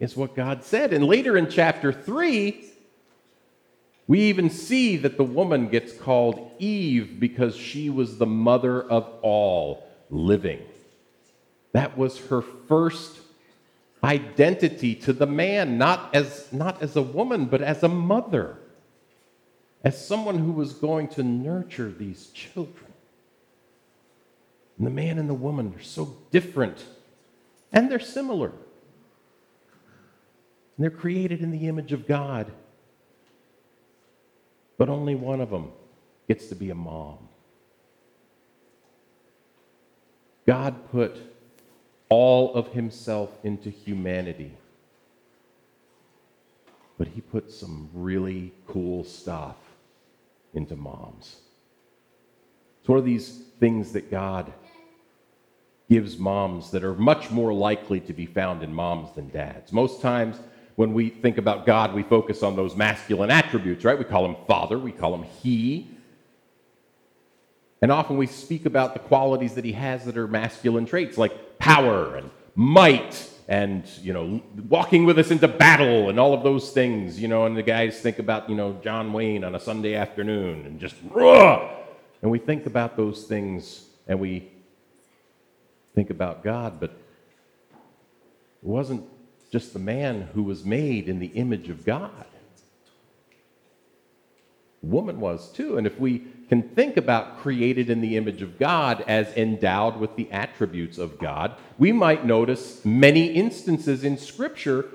Is 0.00 0.16
what 0.16 0.34
God 0.34 0.64
said. 0.64 0.92
And 0.92 1.06
later 1.06 1.36
in 1.36 1.50
chapter 1.50 1.92
3, 1.92 2.64
we 4.06 4.20
even 4.22 4.50
see 4.50 4.96
that 4.98 5.16
the 5.16 5.24
woman 5.24 5.68
gets 5.68 5.92
called 5.92 6.50
Eve 6.58 7.18
because 7.18 7.56
she 7.56 7.90
was 7.90 8.18
the 8.18 8.26
mother 8.26 8.82
of 8.82 9.08
all 9.22 9.86
living. 10.10 10.60
That 11.72 11.98
was 11.98 12.18
her 12.26 12.42
first 12.42 13.18
identity 14.04 14.94
to 14.94 15.12
the 15.12 15.26
man, 15.26 15.78
not 15.78 16.14
as, 16.14 16.48
not 16.52 16.82
as 16.82 16.94
a 16.94 17.02
woman, 17.02 17.46
but 17.46 17.60
as 17.60 17.82
a 17.82 17.88
mother, 17.88 18.56
as 19.82 20.06
someone 20.06 20.38
who 20.38 20.52
was 20.52 20.72
going 20.72 21.08
to 21.08 21.22
nurture 21.22 21.90
these 21.90 22.28
children. 22.28 22.92
And 24.78 24.86
the 24.86 24.90
man 24.90 25.18
and 25.18 25.28
the 25.28 25.34
woman 25.34 25.74
are 25.76 25.82
so 25.82 26.16
different, 26.30 26.84
and 27.72 27.90
they're 27.90 27.98
similar. 27.98 28.52
And 30.76 30.84
they're 30.84 30.90
created 30.90 31.40
in 31.40 31.50
the 31.50 31.68
image 31.68 31.92
of 31.92 32.06
God. 32.06 32.52
But 34.78 34.88
only 34.88 35.14
one 35.14 35.40
of 35.40 35.50
them 35.50 35.72
gets 36.28 36.48
to 36.48 36.54
be 36.54 36.70
a 36.70 36.74
mom. 36.74 37.18
God 40.46 40.90
put 40.90 41.16
all 42.08 42.54
of 42.54 42.68
himself 42.68 43.30
into 43.42 43.70
humanity. 43.70 44.52
But 46.98 47.08
he 47.08 47.20
put 47.20 47.50
some 47.50 47.90
really 47.92 48.52
cool 48.66 49.04
stuff 49.04 49.56
into 50.54 50.76
moms. 50.76 51.36
It's 52.80 52.88
one 52.88 52.98
of 52.98 53.04
these 53.04 53.42
things 53.58 53.92
that 53.92 54.10
God 54.10 54.52
gives 55.88 56.18
moms 56.18 56.70
that 56.70 56.84
are 56.84 56.94
much 56.94 57.30
more 57.30 57.52
likely 57.52 58.00
to 58.00 58.12
be 58.12 58.26
found 58.26 58.62
in 58.62 58.72
moms 58.72 59.14
than 59.14 59.28
dads. 59.28 59.72
Most 59.72 60.00
times, 60.00 60.38
when 60.76 60.92
we 60.92 61.08
think 61.08 61.38
about 61.38 61.66
God, 61.66 61.94
we 61.94 62.02
focus 62.02 62.42
on 62.42 62.54
those 62.54 62.76
masculine 62.76 63.30
attributes, 63.30 63.84
right? 63.84 63.98
We 63.98 64.04
call 64.04 64.24
him 64.26 64.36
father, 64.46 64.78
we 64.78 64.92
call 64.92 65.14
him 65.14 65.24
he. 65.42 65.90
And 67.82 67.90
often 67.90 68.16
we 68.16 68.26
speak 68.26 68.66
about 68.66 68.94
the 68.94 69.00
qualities 69.00 69.54
that 69.54 69.64
he 69.64 69.72
has 69.72 70.04
that 70.04 70.16
are 70.16 70.26
masculine 70.26 70.86
traits, 70.86 71.18
like 71.18 71.58
power 71.58 72.16
and 72.16 72.30
might 72.54 73.30
and 73.48 73.86
you 74.02 74.12
know 74.12 74.42
walking 74.68 75.04
with 75.04 75.18
us 75.18 75.30
into 75.30 75.46
battle 75.46 76.08
and 76.08 76.18
all 76.18 76.34
of 76.34 76.42
those 76.42 76.70
things 76.72 77.20
you 77.20 77.28
know 77.28 77.46
and 77.46 77.56
the 77.56 77.62
guys 77.62 78.00
think 78.00 78.18
about 78.18 78.48
you 78.50 78.56
know 78.56 78.76
john 78.82 79.12
wayne 79.12 79.44
on 79.44 79.54
a 79.54 79.60
sunday 79.60 79.94
afternoon 79.94 80.66
and 80.66 80.80
just 80.80 80.96
Ruh! 81.10 81.68
and 82.22 82.30
we 82.30 82.38
think 82.38 82.66
about 82.66 82.96
those 82.96 83.24
things 83.24 83.84
and 84.08 84.18
we 84.18 84.50
think 85.94 86.10
about 86.10 86.42
god 86.42 86.80
but 86.80 86.90
it 86.90 86.96
wasn't 88.62 89.04
just 89.50 89.72
the 89.72 89.78
man 89.78 90.28
who 90.34 90.42
was 90.42 90.64
made 90.64 91.08
in 91.08 91.18
the 91.18 91.28
image 91.28 91.68
of 91.68 91.84
god. 91.84 92.26
Woman 94.82 95.20
was 95.20 95.50
too. 95.52 95.78
And 95.78 95.86
if 95.86 95.98
we 95.98 96.26
can 96.48 96.62
think 96.62 96.96
about 96.96 97.38
created 97.38 97.90
in 97.90 98.00
the 98.00 98.16
image 98.16 98.42
of 98.42 98.58
God 98.58 99.02
as 99.06 99.28
endowed 99.36 99.96
with 99.96 100.14
the 100.16 100.30
attributes 100.30 100.98
of 100.98 101.18
God, 101.18 101.56
we 101.76 101.92
might 101.92 102.24
notice 102.24 102.84
many 102.84 103.26
instances 103.26 104.04
in 104.04 104.16
Scripture 104.16 104.86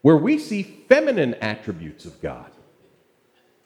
where 0.00 0.16
we 0.16 0.38
see 0.38 0.62
feminine 0.88 1.34
attributes 1.34 2.04
of 2.04 2.20
God, 2.20 2.50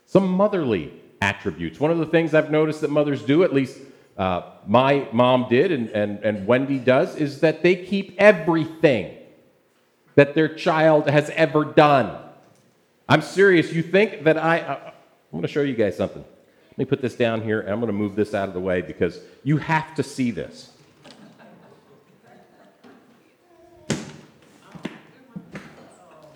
some 0.04 0.28
motherly 0.28 0.92
attributes. 1.22 1.80
One 1.80 1.90
of 1.90 1.98
the 1.98 2.06
things 2.06 2.34
I've 2.34 2.50
noticed 2.50 2.82
that 2.82 2.90
mothers 2.90 3.22
do, 3.22 3.42
at 3.42 3.54
least 3.54 3.78
uh, 4.18 4.42
my 4.66 5.08
mom 5.12 5.46
did 5.48 5.72
and, 5.72 5.88
and, 5.90 6.18
and 6.22 6.46
Wendy 6.46 6.78
does, 6.78 7.16
is 7.16 7.40
that 7.40 7.62
they 7.62 7.76
keep 7.76 8.14
everything 8.18 9.16
that 10.16 10.34
their 10.34 10.48
child 10.48 11.08
has 11.08 11.30
ever 11.30 11.64
done. 11.64 12.18
I'm 13.08 13.22
serious. 13.22 13.72
You 13.72 13.82
think 13.82 14.24
that 14.24 14.36
I. 14.36 14.58
Uh, 14.60 14.80
I'm 15.32 15.40
going 15.40 15.42
to 15.42 15.48
show 15.48 15.62
you 15.62 15.74
guys 15.74 15.96
something. 15.96 16.24
Let 16.70 16.78
me 16.78 16.84
put 16.84 17.00
this 17.00 17.14
down 17.14 17.42
here, 17.42 17.60
and 17.60 17.70
I'm 17.70 17.78
going 17.80 17.86
to 17.86 17.92
move 17.92 18.16
this 18.16 18.34
out 18.34 18.48
of 18.48 18.54
the 18.54 18.60
way 18.60 18.82
because 18.82 19.20
you 19.44 19.58
have 19.58 19.94
to 19.94 20.02
see 20.02 20.30
this. 20.30 20.72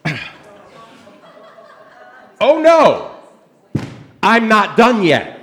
oh 2.41 2.61
no! 2.61 3.17
I'm 4.23 4.49
not 4.49 4.77
done 4.77 5.03
yet. 5.03 5.39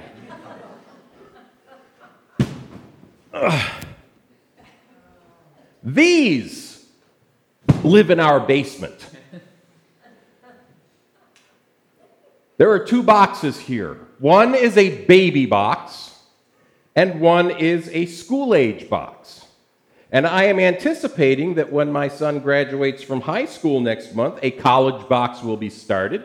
These 5.84 6.57
live 7.88 8.10
in 8.10 8.20
our 8.20 8.40
basement. 8.40 9.10
There 12.58 12.72
are 12.72 12.80
two 12.80 13.04
boxes 13.04 13.60
here. 13.60 14.00
One 14.20 14.56
is 14.56 14.78
a 14.78 15.06
baby 15.06 15.46
box, 15.46 16.20
and 16.96 17.22
one 17.22 17.52
is 17.52 17.88
a 17.90 18.08
school 18.08 18.56
age 18.56 18.90
box. 18.90 19.46
And 20.12 20.26
I 20.26 20.46
am 20.46 20.60
anticipating 20.60 21.56
that 21.56 21.72
when 21.72 21.92
my 21.92 22.08
son 22.08 22.40
graduates 22.40 23.04
from 23.04 23.22
high 23.22 23.46
school 23.46 23.80
next 23.80 24.16
month, 24.16 24.40
a 24.42 24.52
college 24.52 25.08
box 25.08 25.44
will 25.44 25.58
be 25.58 25.70
started. 25.70 26.24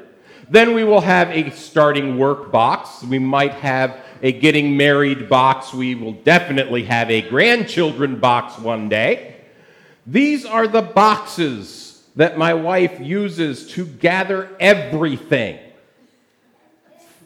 Then 0.48 0.74
we 0.74 0.84
will 0.84 1.00
have 1.00 1.28
a 1.30 1.50
starting 1.50 2.16
work 2.16 2.50
box. 2.52 3.02
We 3.02 3.18
might 3.18 3.54
have 3.54 4.00
a 4.22 4.32
getting 4.32 4.76
married 4.76 5.28
box. 5.28 5.74
We 5.74 5.94
will 5.94 6.12
definitely 6.12 6.84
have 6.84 7.10
a 7.10 7.22
grandchildren 7.22 8.20
box 8.20 8.58
one 8.58 8.88
day. 8.88 9.31
These 10.06 10.44
are 10.44 10.66
the 10.66 10.82
boxes 10.82 12.02
that 12.16 12.36
my 12.36 12.54
wife 12.54 13.00
uses 13.00 13.70
to 13.72 13.86
gather 13.86 14.50
everything 14.60 15.58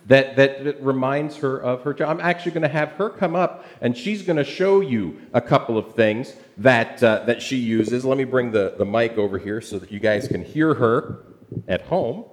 that, 0.06 0.36
that, 0.36 0.64
that, 0.64 0.82
reminds 0.82 1.36
her 1.38 1.58
of 1.58 1.82
her 1.82 1.92
job. 1.92 2.08
I'm 2.10 2.20
actually 2.20 2.52
going 2.52 2.62
to 2.62 2.68
have 2.68 2.92
her 2.92 3.10
come 3.10 3.34
up 3.34 3.66
and 3.80 3.96
she's 3.96 4.22
going 4.22 4.36
to 4.36 4.44
show 4.44 4.80
you 4.80 5.20
a 5.32 5.40
couple 5.40 5.76
of 5.76 5.94
things 5.94 6.34
that, 6.58 7.02
uh, 7.02 7.24
that 7.24 7.42
she 7.42 7.56
uses. 7.56 8.04
Let 8.04 8.16
me 8.16 8.24
bring 8.24 8.52
the, 8.52 8.74
the 8.78 8.84
mic 8.84 9.18
over 9.18 9.38
here 9.38 9.60
so 9.60 9.78
that 9.78 9.90
you 9.90 9.98
guys 9.98 10.28
can 10.28 10.44
hear 10.44 10.74
her 10.74 11.24
at 11.66 11.82
home. 11.82 12.24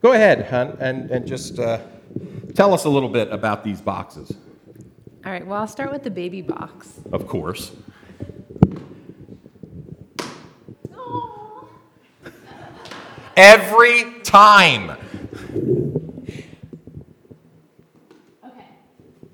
Go 0.00 0.12
ahead, 0.12 0.46
hon, 0.46 0.78
and, 0.80 1.10
and 1.10 1.26
just 1.26 1.58
uh, 1.58 1.80
tell 2.54 2.72
us 2.72 2.84
a 2.84 2.88
little 2.88 3.08
bit 3.08 3.30
about 3.32 3.64
these 3.64 3.80
boxes. 3.80 4.32
All 5.24 5.32
right, 5.32 5.46
well, 5.46 5.60
I'll 5.60 5.66
start 5.66 5.92
with 5.92 6.04
the 6.04 6.10
baby 6.10 6.40
box. 6.40 7.00
Of 7.12 7.26
course. 7.26 7.72
Every 13.36 14.20
time. 14.22 14.90
Okay. 18.42 18.66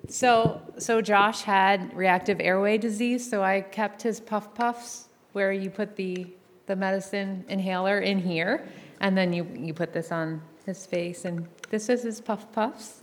So, 0.08 0.60
so 0.78 1.00
Josh 1.00 1.42
had 1.42 1.94
reactive 1.94 2.40
airway 2.40 2.78
disease, 2.78 3.28
so 3.28 3.42
I 3.42 3.60
kept 3.60 4.02
his 4.02 4.18
puff 4.18 4.54
puffs 4.54 5.08
where 5.32 5.52
you 5.52 5.70
put 5.70 5.94
the, 5.94 6.26
the 6.66 6.74
medicine 6.74 7.44
inhaler 7.48 8.00
in 8.00 8.18
here, 8.18 8.66
and 9.00 9.16
then 9.16 9.32
you, 9.32 9.46
you 9.56 9.72
put 9.72 9.92
this 9.92 10.10
on 10.10 10.42
his 10.66 10.84
face, 10.84 11.24
and 11.24 11.46
this 11.70 11.88
is 11.88 12.02
his 12.02 12.20
puff 12.20 12.50
puffs. 12.52 13.02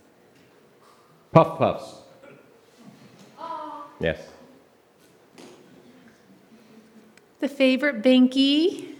Puff 1.32 1.58
puffs. 1.58 1.96
Yes. 4.00 4.22
The 7.40 7.48
favorite 7.48 8.02
binky. 8.02 8.96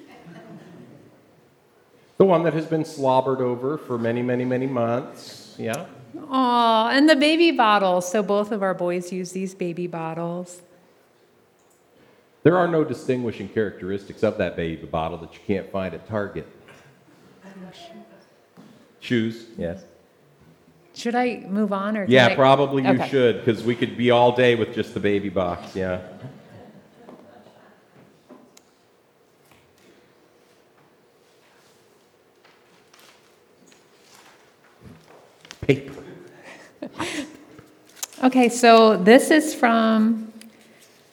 The 2.20 2.26
one 2.26 2.44
that 2.44 2.54
has 2.54 2.66
been 2.66 2.84
slobbered 2.84 3.40
over 3.40 3.78
for 3.78 3.98
many, 3.98 4.22
many, 4.22 4.44
many 4.44 4.68
months. 4.68 5.56
Yeah. 5.58 5.86
Oh, 6.30 6.90
and 6.92 7.10
the 7.10 7.16
baby 7.16 7.52
bottles. 7.52 8.12
So 8.12 8.22
both 8.22 8.52
of 8.52 8.62
our 8.62 8.74
boys 8.74 9.10
use 9.12 9.32
these 9.32 9.56
baby 9.56 9.88
bottles. 9.88 10.62
There 12.44 12.58
are 12.58 12.68
no 12.68 12.84
distinguishing 12.84 13.48
characteristics 13.48 14.22
of 14.22 14.38
that 14.38 14.58
baby 14.58 14.86
bottle 14.86 15.18
that 15.20 15.34
you 15.34 15.40
can't 15.48 15.72
find 15.72 15.94
at 15.94 16.10
Target. 16.10 16.46
Shoes, 19.00 19.46
yes. 19.58 19.82
Should 20.94 21.16
I 21.16 21.46
move 21.48 21.72
on 21.72 21.96
or? 21.96 22.04
Yeah, 22.04 22.28
I... 22.28 22.36
probably 22.36 22.84
you 22.84 22.90
okay. 22.90 23.08
should 23.08 23.46
because 23.46 23.64
we 23.64 23.76
could 23.76 23.96
be 23.96 24.12
all 24.12 24.36
day 24.36 24.56
with 24.56 24.76
just 24.76 24.94
the 24.94 25.00
baby 25.00 25.30
box. 25.30 25.74
Yeah. 25.74 26.02
Paper. 35.70 36.04
okay, 38.24 38.50
so 38.50 38.98
this 38.98 39.30
is 39.30 39.54
from, 39.54 40.34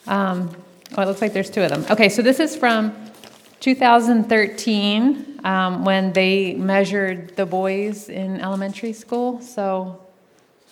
um, 0.06 0.56
oh, 0.96 1.02
it 1.02 1.06
looks 1.06 1.20
like 1.20 1.34
there's 1.34 1.50
two 1.50 1.62
of 1.62 1.68
them. 1.68 1.84
Okay, 1.90 2.08
so 2.08 2.22
this 2.22 2.40
is 2.40 2.56
from 2.56 2.94
2013 3.60 5.40
um, 5.44 5.84
when 5.84 6.12
they 6.14 6.54
measured 6.54 7.36
the 7.36 7.44
boys 7.44 8.08
in 8.08 8.40
elementary 8.40 8.94
school. 8.94 9.42
So 9.42 10.00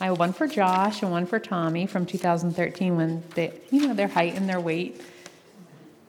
I 0.00 0.07
have 0.07 0.19
one 0.19 0.33
for 0.33 0.47
Josh 0.47 1.03
and 1.03 1.11
one 1.11 1.26
for 1.26 1.38
Tommy 1.38 1.87
from 1.87 2.07
2013 2.07 2.97
when 2.97 3.23
they, 3.35 3.53
you 3.71 3.87
know, 3.87 3.93
their 3.93 4.09
height 4.09 4.35
and 4.35 4.49
their 4.49 4.61
weight. 4.61 4.99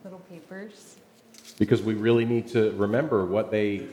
Little 0.05 0.19
papers. 0.29 0.95
Because 1.59 1.83
we 1.83 1.93
really 1.93 2.23
need 2.23 2.47
to 2.49 2.71
remember 2.71 3.25
what 3.25 3.51
they 3.51 3.87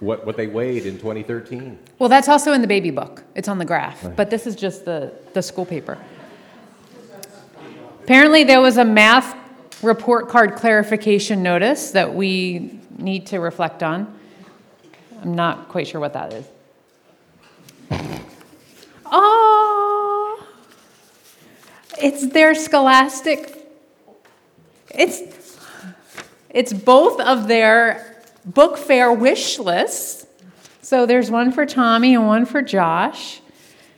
what, 0.00 0.24
what 0.26 0.36
they 0.36 0.46
weighed 0.46 0.86
in 0.86 0.96
2013. 0.96 1.78
Well, 1.98 2.08
that's 2.08 2.28
also 2.28 2.52
in 2.52 2.62
the 2.62 2.66
baby 2.66 2.90
book. 2.90 3.22
It's 3.34 3.48
on 3.48 3.58
the 3.58 3.64
graph, 3.64 4.16
but 4.16 4.30
this 4.30 4.46
is 4.46 4.56
just 4.56 4.84
the, 4.84 5.12
the 5.34 5.42
school 5.42 5.66
paper. 5.66 5.98
Apparently, 8.02 8.42
there 8.44 8.60
was 8.60 8.78
a 8.78 8.84
math 8.84 9.36
report 9.82 10.28
card 10.28 10.56
clarification 10.56 11.42
notice 11.42 11.92
that 11.92 12.14
we 12.14 12.80
need 12.98 13.26
to 13.26 13.38
reflect 13.38 13.82
on. 13.82 14.18
I'm 15.22 15.34
not 15.34 15.68
quite 15.68 15.86
sure 15.86 16.00
what 16.00 16.14
that 16.14 16.32
is. 16.32 16.46
Oh, 19.12 20.46
it's 22.00 22.28
their 22.28 22.54
scholastic. 22.54 23.68
It's 24.88 25.58
it's 26.48 26.72
both 26.72 27.20
of 27.20 27.48
their 27.48 28.19
book 28.44 28.76
fair 28.76 29.12
wish 29.12 29.58
lists. 29.58 30.26
So 30.82 31.06
there's 31.06 31.30
one 31.30 31.52
for 31.52 31.66
Tommy 31.66 32.14
and 32.14 32.26
one 32.26 32.46
for 32.46 32.62
Josh. 32.62 33.40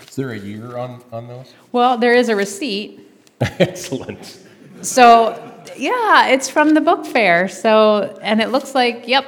Is 0.07 0.17
there 0.17 0.31
a 0.31 0.39
year 0.39 0.77
on, 0.77 1.03
on 1.13 1.29
those? 1.29 1.53
Well, 1.71 1.97
there 1.97 2.13
is 2.13 2.29
a 2.29 2.37
receipt. 2.37 3.01
Excellent. 3.41 4.41
So 4.83 5.53
yeah, 5.77 6.27
it's 6.29 6.49
from 6.49 6.75
the 6.75 6.81
book 6.81 7.07
fair. 7.07 7.49
So 7.49 8.19
and 8.23 8.41
it 8.41 8.51
looks 8.51 8.75
like 8.75 9.09
yep, 9.09 9.25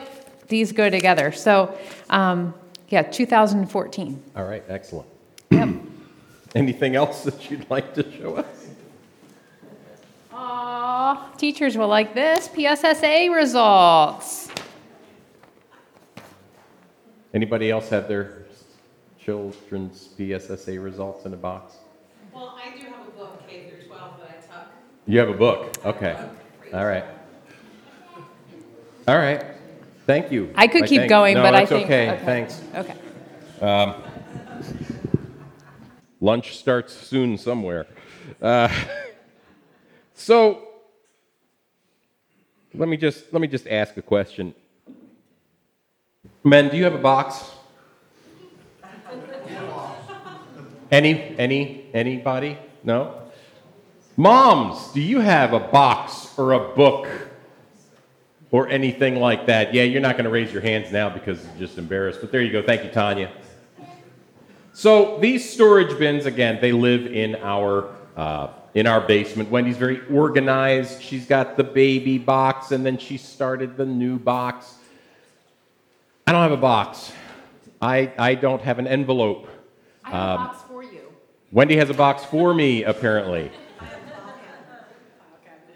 these 0.49 0.73
go 0.73 0.91
together. 0.91 1.33
So 1.33 1.77
um, 2.11 2.55
yeah, 2.89 3.03
2014. 3.03 4.23
All 4.37 4.45
right, 4.45 4.63
excellent. 4.69 5.09
Yep. 5.51 5.69
Anything 6.55 6.97
else 6.97 7.25
that 7.25 7.51
you'd 7.51 7.69
like 7.71 7.95
to 7.95 8.11
show 8.13 8.37
us? 8.37 8.67
Aw, 10.33 11.33
teachers 11.37 11.77
will 11.77 11.89
like 11.89 12.15
this. 12.15 12.49
PSSA 12.55 13.31
results. 13.35 14.49
Anybody 17.35 17.71
else 17.71 17.89
have 17.89 18.07
their 18.07 18.45
children's 19.21 20.09
PSSA 20.17 20.79
results 20.81 21.27
in 21.27 21.35
a 21.35 21.37
box? 21.37 21.75
Well, 22.33 22.57
I 22.57 22.79
do 22.79 22.87
have 22.87 23.09
a 23.09 23.11
book, 23.11 23.43
K 23.49 23.69
through 23.69 23.89
12, 23.89 24.21
that 24.21 24.29
I 24.31 24.41
took. 24.41 24.69
You 25.07 25.19
have 25.19 25.29
a 25.29 25.35
book? 25.35 25.77
Okay. 25.85 26.17
All 26.73 26.87
right. 26.87 27.05
All 29.09 29.17
right. 29.17 29.45
Thank 30.07 30.31
you. 30.31 30.51
I 30.55 30.69
could 30.69 30.87
keep 30.87 31.01
think. 31.01 31.11
going, 31.11 31.35
No, 31.35 31.43
but 31.43 31.55
I 31.55 31.63
it's 31.63 31.71
think 31.73 31.87
okay. 31.87 32.21
Thanks. 32.25 32.63
Okay. 32.75 32.95
Lunch 36.21 36.57
starts 36.57 36.95
soon 36.95 37.37
somewhere. 37.37 37.87
Uh, 38.41 38.69
so 40.15 40.69
let 42.75 42.89
me 42.89 42.97
just 42.97 43.33
let 43.33 43.43
me 43.43 43.49
just 43.49 43.67
ask 43.67 43.97
a 43.97 44.03
question. 44.03 44.55
Men, 46.47 46.69
do 46.69 46.77
you 46.77 46.85
have 46.85 46.95
a 46.95 46.99
box? 46.99 47.53
Any 50.91 51.35
any 51.39 51.87
anybody? 51.95 52.59
No? 52.85 53.23
Moms, 54.19 54.93
do 54.93 55.01
you 55.01 55.21
have 55.21 55.55
a 55.55 55.59
box 55.59 56.39
or 56.39 56.53
a 56.53 56.75
book 56.75 57.09
or 58.51 58.69
anything 58.69 59.17
like 59.17 59.47
that? 59.47 59.73
Yeah, 59.73 59.85
you're 59.85 60.03
not 60.03 60.17
going 60.17 60.27
to 60.27 60.31
raise 60.31 60.53
your 60.53 60.61
hands 60.61 60.93
now 60.93 61.09
because 61.09 61.43
you're 61.43 61.67
just 61.67 61.79
embarrassed. 61.79 62.21
But 62.21 62.31
there 62.31 62.43
you 62.43 62.53
go. 62.53 62.63
Thank 62.63 62.85
you, 62.85 62.91
Tanya. 62.91 63.33
So 64.75 65.19
these 65.21 65.49
storage 65.49 65.99
bins, 65.99 66.27
again, 66.27 66.59
they 66.61 66.73
live 66.73 67.07
in 67.07 67.37
our 67.37 67.89
uh, 68.19 68.49
in 68.75 68.87
our 68.87 69.01
basement. 69.01 69.51
Wendy's 69.51 69.79
very 69.79 70.07
organized. 70.09 71.03
She's 71.03 71.25
got 71.25 71.57
the 71.57 71.65
baby 71.65 72.19
box, 72.19 72.71
and 72.71 72.85
then 72.85 72.99
she 72.99 73.17
started 73.17 73.79
the 73.79 73.87
new 73.87 74.19
box. 74.19 74.75
I 76.27 76.33
don't 76.33 76.43
have 76.43 76.53
a 76.53 76.57
box. 76.57 77.13
I 77.81 78.13
I 78.19 78.35
don't 78.35 78.63
have 78.63 78.79
an 78.79 78.87
envelope. 78.87 79.49
I 80.05 80.11
have 80.11 80.17
a 80.17 80.41
um, 80.41 80.47
box 80.47 80.63
for 80.69 80.83
you. 80.83 81.01
Wendy 81.53 81.77
has 81.77 81.91
a 81.91 81.95
box 81.95 82.25
for 82.25 82.55
me, 82.55 82.83
apparently. 82.85 83.51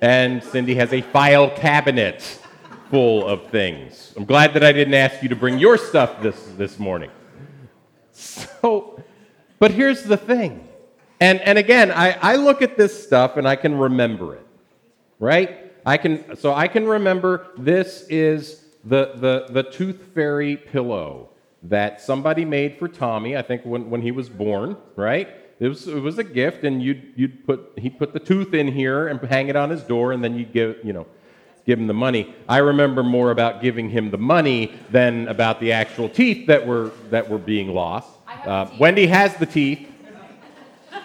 And 0.01 0.43
Cindy 0.45 0.77
has 0.77 0.93
a 0.93 1.03
file 1.03 1.51
cabinet 1.51 2.23
full 2.91 3.27
of 3.27 3.49
things. 3.49 4.15
I'm 4.17 4.25
glad 4.25 4.55
that 4.55 4.65
I 4.65 4.73
didn't 4.73 4.95
ask 4.95 5.23
you 5.23 5.29
to 5.29 5.37
bring 5.37 5.59
your 5.59 5.77
stuff 5.77 6.23
this, 6.23 6.41
this 6.57 6.79
morning. 6.79 7.11
So, 8.13 9.03
but 9.59 9.73
here's 9.73 10.05
the 10.05 10.17
thing. 10.17 10.67
And, 11.21 11.41
and 11.41 11.59
again, 11.59 11.91
I, 11.91 12.17
I 12.23 12.37
look 12.37 12.63
at 12.63 12.77
this 12.77 13.05
stuff 13.05 13.37
and 13.37 13.47
I 13.47 13.57
can 13.57 13.77
remember 13.77 14.37
it, 14.37 14.47
right? 15.19 15.73
I 15.85 15.97
can, 15.97 16.37
so 16.37 16.55
I 16.55 16.69
can 16.69 16.87
remember 16.87 17.49
this 17.59 18.07
is 18.09 18.65
the, 18.85 19.13
the, 19.17 19.47
the 19.51 19.63
tooth 19.63 20.01
fairy 20.15 20.57
pillow 20.57 21.31
that 21.65 22.01
somebody 22.01 22.45
made 22.45 22.79
for 22.79 22.89
Tommy, 22.89 23.37
I 23.37 23.43
think 23.43 23.63
when, 23.65 23.91
when 23.91 24.01
he 24.01 24.13
was 24.13 24.29
born, 24.29 24.77
right? 24.97 25.29
It 25.61 25.69
was, 25.69 25.89
it 25.89 26.01
was 26.01 26.19
a 26.19 26.25
gift, 26.25 26.63
and 26.63 26.81
you'd, 26.81 27.13
you'd 27.17 27.45
put, 27.45 27.73
he'd 27.77 27.99
put 27.99 28.13
the 28.13 28.21
tooth 28.21 28.55
in 28.55 28.69
here 28.69 29.09
and 29.09 29.21
hang 29.21 29.49
it 29.49 29.57
on 29.57 29.71
his 29.71 29.83
door, 29.83 30.13
and 30.13 30.23
then 30.23 30.37
you'd 30.39 30.53
give, 30.53 30.77
you 30.85 30.93
know, 30.93 31.07
give 31.67 31.81
him 31.81 31.89
the 31.89 31.95
money. 31.95 32.33
I 32.49 32.59
remember 32.59 33.03
more 33.03 33.33
about 33.33 33.61
giving 33.61 33.91
him 33.91 34.11
the 34.13 34.19
money 34.19 34.73
than 34.91 35.27
about 35.27 35.59
the 35.61 35.73
actual 35.73 36.09
teeth 36.09 36.47
that 36.47 36.65
were, 36.65 36.93
that 37.11 37.29
were 37.29 37.39
being 37.39 37.75
lost. 37.75 38.09
I 38.27 38.33
have 38.33 38.45
the 38.69 38.75
Uh. 38.75 38.79
Wendy 38.79 39.07
has 39.09 39.35
the 39.35 39.47
teeth. 39.47 39.91
I 40.93 41.01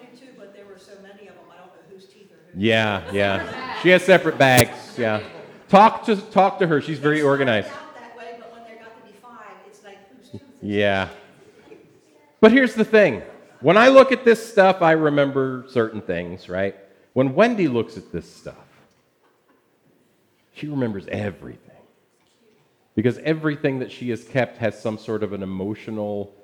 do 0.00 0.16
too, 0.16 0.28
but 0.38 0.54
there 0.54 0.66
were 0.66 0.78
so 0.78 0.92
many 1.02 1.26
of 1.26 1.34
them, 1.34 1.44
I 1.50 1.56
don't 1.56 1.66
know 1.66 1.72
whose 1.92 2.06
teeth 2.06 2.30
are 2.30 2.52
whose. 2.52 2.62
Yeah, 2.62 3.02
yeah. 3.12 3.61
She 3.82 3.88
has 3.88 4.04
separate 4.04 4.38
bags. 4.38 4.96
Yeah. 4.96 5.20
Talk 5.68 6.04
to 6.04 6.16
talk 6.16 6.60
to 6.60 6.66
her. 6.68 6.80
She's 6.80 7.00
very 7.00 7.20
organized. 7.20 7.68
Out 7.68 7.94
that 7.94 8.16
way, 8.16 8.36
but 8.38 8.52
when 8.52 8.62
there 8.64 8.76
got 8.76 8.96
to 8.96 9.12
be 9.12 9.18
five, 9.20 9.56
it's 9.66 9.82
like 9.82 9.98
whose 10.08 10.30
tooth 10.30 10.42
is 10.42 10.68
Yeah. 10.68 11.08
But 12.40 12.52
here's 12.52 12.74
the 12.74 12.84
thing. 12.84 13.22
When 13.60 13.76
I 13.76 13.88
look 13.88 14.12
at 14.12 14.24
this 14.24 14.44
stuff, 14.44 14.82
I 14.82 14.92
remember 14.92 15.64
certain 15.68 16.00
things, 16.00 16.48
right? 16.48 16.76
When 17.12 17.34
Wendy 17.34 17.68
looks 17.68 17.96
at 17.96 18.12
this 18.12 18.32
stuff, 18.32 18.56
she 20.54 20.68
remembers 20.68 21.06
everything. 21.08 21.70
Because 22.94 23.18
everything 23.18 23.78
that 23.78 23.90
she 23.90 24.10
has 24.10 24.22
kept 24.24 24.58
has 24.58 24.80
some 24.80 24.98
sort 24.98 25.22
of 25.22 25.32
an 25.32 25.42
emotional 25.42 26.34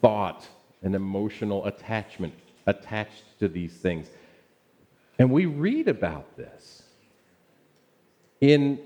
thought, 0.00 0.46
an 0.82 0.94
emotional 0.94 1.64
attachment 1.66 2.34
attached 2.66 3.38
to 3.38 3.48
these 3.48 3.72
things. 3.72 4.08
And 5.18 5.30
we 5.30 5.46
read 5.46 5.88
about 5.88 6.36
this 6.36 6.82
in 8.40 8.78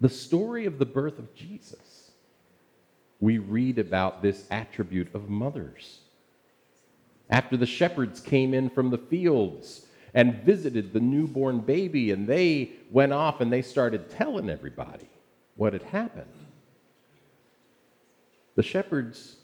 the 0.00 0.08
story 0.08 0.66
of 0.66 0.78
the 0.78 0.86
birth 0.86 1.18
of 1.18 1.34
Jesus 1.34 2.04
we 3.24 3.38
read 3.38 3.78
about 3.78 4.20
this 4.20 4.46
attribute 4.50 5.14
of 5.14 5.30
mothers. 5.30 6.00
After 7.30 7.56
the 7.56 7.64
shepherds 7.64 8.20
came 8.20 8.52
in 8.52 8.68
from 8.68 8.90
the 8.90 8.98
fields 8.98 9.86
and 10.12 10.42
visited 10.42 10.92
the 10.92 11.00
newborn 11.00 11.60
baby, 11.60 12.10
and 12.10 12.26
they 12.26 12.72
went 12.90 13.14
off 13.14 13.40
and 13.40 13.50
they 13.50 13.62
started 13.62 14.10
telling 14.10 14.50
everybody 14.50 15.08
what 15.56 15.72
had 15.72 15.82
happened. 15.84 16.26
The 18.56 18.62
shepherds 18.62 19.36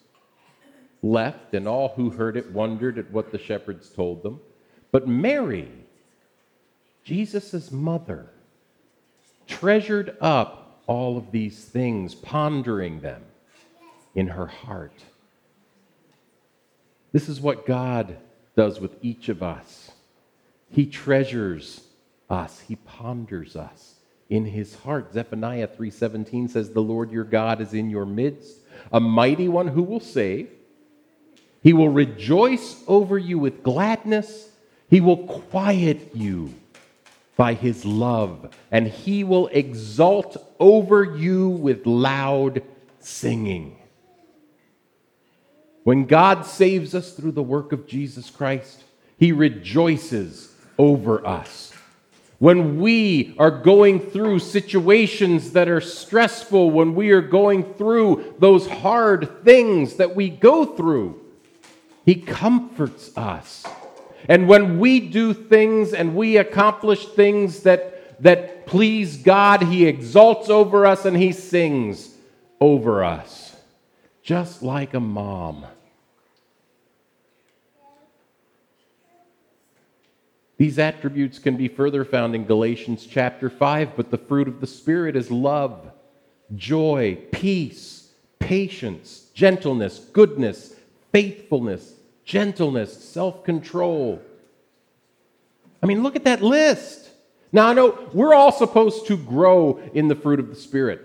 left, 1.02 1.54
and 1.54 1.66
all 1.66 1.88
who 1.96 2.10
heard 2.10 2.36
it 2.36 2.52
wondered 2.52 2.98
at 2.98 3.10
what 3.10 3.32
the 3.32 3.38
shepherds 3.38 3.88
told 3.88 4.22
them. 4.22 4.40
But 4.92 5.08
Mary, 5.08 5.68
Jesus' 7.04 7.70
mother, 7.70 8.30
treasured 9.46 10.16
up 10.20 10.82
all 10.86 11.16
of 11.16 11.30
these 11.30 11.64
things, 11.64 12.14
pondering 12.14 13.00
them 13.00 13.22
in 14.14 14.28
her 14.28 14.46
heart. 14.46 15.04
This 17.12 17.28
is 17.28 17.40
what 17.40 17.66
God 17.66 18.16
does 18.56 18.80
with 18.80 18.96
each 19.02 19.28
of 19.28 19.42
us. 19.42 19.92
He 20.68 20.86
treasures 20.86 21.82
us, 22.28 22.60
he 22.60 22.76
ponders 22.76 23.56
us 23.56 23.96
in 24.28 24.44
his 24.44 24.76
heart. 24.76 25.12
Zephaniah 25.12 25.66
3:17 25.66 26.48
says 26.48 26.70
the 26.70 26.82
Lord 26.82 27.10
your 27.10 27.24
God 27.24 27.60
is 27.60 27.74
in 27.74 27.90
your 27.90 28.06
midst, 28.06 28.58
a 28.92 29.00
mighty 29.00 29.48
one 29.48 29.68
who 29.68 29.82
will 29.82 30.00
save. 30.00 30.48
He 31.62 31.72
will 31.72 31.88
rejoice 31.88 32.82
over 32.86 33.18
you 33.18 33.38
with 33.38 33.62
gladness. 33.62 34.49
He 34.90 35.00
will 35.00 35.18
quiet 35.18 36.10
you 36.14 36.52
by 37.36 37.54
his 37.54 37.86
love, 37.86 38.52
and 38.70 38.88
he 38.88 39.24
will 39.24 39.46
exult 39.48 40.36
over 40.58 41.04
you 41.04 41.48
with 41.48 41.86
loud 41.86 42.62
singing. 42.98 43.78
When 45.84 46.04
God 46.04 46.44
saves 46.44 46.94
us 46.94 47.14
through 47.14 47.32
the 47.32 47.42
work 47.42 47.72
of 47.72 47.86
Jesus 47.86 48.28
Christ, 48.28 48.82
he 49.16 49.32
rejoices 49.32 50.52
over 50.76 51.26
us. 51.26 51.72
When 52.38 52.80
we 52.80 53.34
are 53.38 53.50
going 53.50 54.00
through 54.00 54.40
situations 54.40 55.52
that 55.52 55.68
are 55.68 55.80
stressful, 55.80 56.70
when 56.70 56.94
we 56.94 57.10
are 57.10 57.22
going 57.22 57.74
through 57.74 58.34
those 58.38 58.66
hard 58.66 59.44
things 59.44 59.94
that 59.96 60.16
we 60.16 60.30
go 60.30 60.64
through, 60.64 61.20
he 62.04 62.14
comforts 62.16 63.16
us. 63.16 63.64
And 64.30 64.46
when 64.46 64.78
we 64.78 65.00
do 65.00 65.34
things 65.34 65.92
and 65.92 66.14
we 66.14 66.36
accomplish 66.36 67.04
things 67.04 67.64
that, 67.64 68.22
that 68.22 68.64
please 68.64 69.16
God, 69.16 69.60
He 69.64 69.86
exalts 69.86 70.48
over 70.48 70.86
us 70.86 71.04
and 71.04 71.16
He 71.16 71.32
sings 71.32 72.14
over 72.60 73.02
us, 73.02 73.56
just 74.22 74.62
like 74.62 74.94
a 74.94 75.00
mom. 75.00 75.66
These 80.58 80.78
attributes 80.78 81.40
can 81.40 81.56
be 81.56 81.66
further 81.66 82.04
found 82.04 82.36
in 82.36 82.44
Galatians 82.44 83.08
chapter 83.10 83.50
5, 83.50 83.96
but 83.96 84.12
the 84.12 84.18
fruit 84.18 84.46
of 84.46 84.60
the 84.60 84.66
Spirit 84.68 85.16
is 85.16 85.32
love, 85.32 85.90
joy, 86.54 87.18
peace, 87.32 88.12
patience, 88.38 89.30
gentleness, 89.34 89.98
goodness, 90.12 90.76
faithfulness, 91.10 91.94
gentleness, 92.30 92.92
self 93.12 93.42
control. 93.42 94.22
I 95.82 95.86
mean, 95.86 96.04
look 96.04 96.14
at 96.14 96.24
that 96.24 96.42
list. 96.42 97.10
Now, 97.52 97.66
I 97.66 97.72
know 97.72 98.08
we're 98.12 98.34
all 98.34 98.52
supposed 98.52 99.08
to 99.08 99.16
grow 99.16 99.80
in 99.92 100.06
the 100.06 100.14
fruit 100.14 100.38
of 100.38 100.48
the 100.48 100.54
Spirit. 100.54 101.04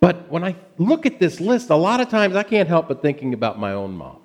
But 0.00 0.28
when 0.28 0.42
I 0.42 0.56
look 0.78 1.06
at 1.06 1.20
this 1.20 1.40
list, 1.40 1.70
a 1.70 1.76
lot 1.76 2.00
of 2.00 2.08
times 2.08 2.34
I 2.34 2.42
can't 2.42 2.68
help 2.68 2.88
but 2.88 3.00
thinking 3.00 3.32
about 3.32 3.60
my 3.60 3.72
own 3.72 3.92
mom. 3.96 4.18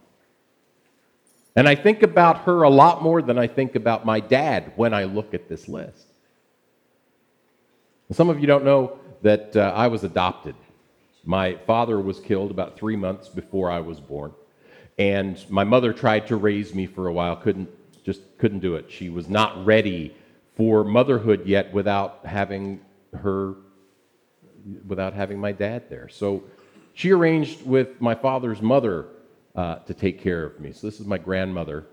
And 1.56 1.68
I 1.68 1.76
think 1.76 2.02
about 2.02 2.40
her 2.46 2.64
a 2.64 2.70
lot 2.70 3.04
more 3.04 3.22
than 3.22 3.38
I 3.38 3.46
think 3.46 3.76
about 3.76 4.04
my 4.04 4.20
dad 4.20 4.74
when 4.76 4.94
I 4.94 5.04
look 5.04 5.36
at 5.36 5.48
this 5.48 5.68
list. 5.68 6.08
Some 8.12 8.30
of 8.30 8.40
you 8.40 8.48
don't 8.48 8.66
know 8.66 8.98
that 9.22 9.56
uh, 9.56 9.72
I 9.76 9.88
was 9.88 10.04
adopted. 10.04 10.56
My 11.24 11.56
father 11.68 12.00
was 12.00 12.20
killed 12.20 12.50
about 12.50 12.78
three 12.78 12.96
months 12.96 13.30
before 13.30 13.70
I 13.70 13.80
was 13.80 14.00
born. 14.00 14.34
And 14.98 15.44
my 15.50 15.64
mother 15.64 15.94
tried 15.94 16.28
to 16.28 16.36
raise 16.36 16.76
me 16.76 16.86
for 16.86 17.08
a 17.08 17.14
while, 17.14 17.36
couldn't, 17.36 17.70
just 18.04 18.22
couldn't 18.38 18.60
do 18.60 18.76
it. 18.76 18.92
She 18.92 19.10
was 19.10 19.30
not 19.30 19.66
ready 19.66 20.16
for 20.56 20.84
motherhood 20.84 21.46
yet 21.46 21.74
without 21.74 22.20
having 22.26 22.82
her, 23.14 23.56
without 24.86 25.14
having 25.14 25.40
my 25.40 25.52
dad 25.52 25.90
there. 25.90 26.10
So 26.10 26.44
she 26.94 27.12
arranged 27.12 27.66
with 27.66 28.02
my 28.02 28.16
father's 28.16 28.62
mother 28.62 29.08
uh, 29.56 29.76
to 29.76 29.94
take 29.94 30.22
care 30.22 30.44
of 30.44 30.60
me. 30.60 30.72
So 30.72 30.88
this 30.88 31.00
is 31.00 31.06
my 31.06 31.18
grandmother. 31.18 31.86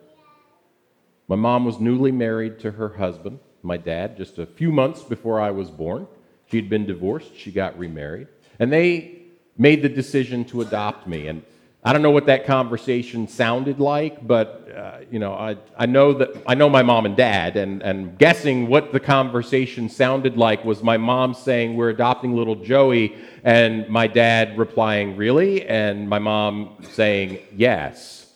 My 1.29 1.37
mom 1.37 1.65
was 1.65 1.79
newly 1.79 2.13
married 2.13 2.59
to 2.61 2.73
her 2.73 2.89
husband, 2.89 3.39
my 3.63 3.77
dad, 3.77 4.17
just 4.17 4.39
a 4.39 4.47
few 4.47 4.73
months 4.73 5.03
before 5.03 5.41
I 5.41 5.51
was 5.51 5.71
born. 5.71 6.07
She'd 6.47 6.71
been 6.71 6.87
divorced, 6.87 7.37
she 7.37 7.53
got 7.53 7.79
remarried, 7.79 8.29
and 8.59 8.73
they 8.73 9.23
made 9.57 9.83
the 9.83 9.89
decision 9.89 10.45
to 10.47 10.63
adopt 10.63 11.07
me. 11.07 11.27
And 11.27 11.43
I 11.85 11.93
don't 11.93 12.03
know 12.03 12.11
what 12.11 12.27
that 12.27 12.45
conversation 12.45 13.29
sounded 13.29 13.79
like, 13.79 14.27
but 14.27 14.69
uh, 14.77 14.99
you 15.13 15.21
know, 15.21 15.33
I, 15.33 15.57
I 15.77 15.87
know 15.87 16.13
that 16.15 16.31
I 16.45 16.55
know 16.55 16.69
my 16.69 16.83
mom 16.83 17.07
and 17.07 17.17
dad, 17.17 17.57
and, 17.57 17.83
and 17.83 18.19
guessing 18.19 18.67
what 18.67 18.93
the 18.93 18.99
conversation 18.99 19.89
sounded 19.89 20.37
like 20.37 20.65
was 20.65 20.83
my 20.83 20.97
mom 20.97 21.35
saying, 21.35 21.77
"We're 21.77 21.91
adopting 21.91 22.35
little 22.35 22.57
Joey," 22.57 23.17
and 23.45 23.89
my 23.89 24.09
dad 24.09 24.59
replying, 24.59 25.17
"Really?" 25.17 25.67
and 25.69 26.09
my 26.09 26.19
mom 26.19 26.79
saying, 26.91 27.39
"Yes," 27.55 28.33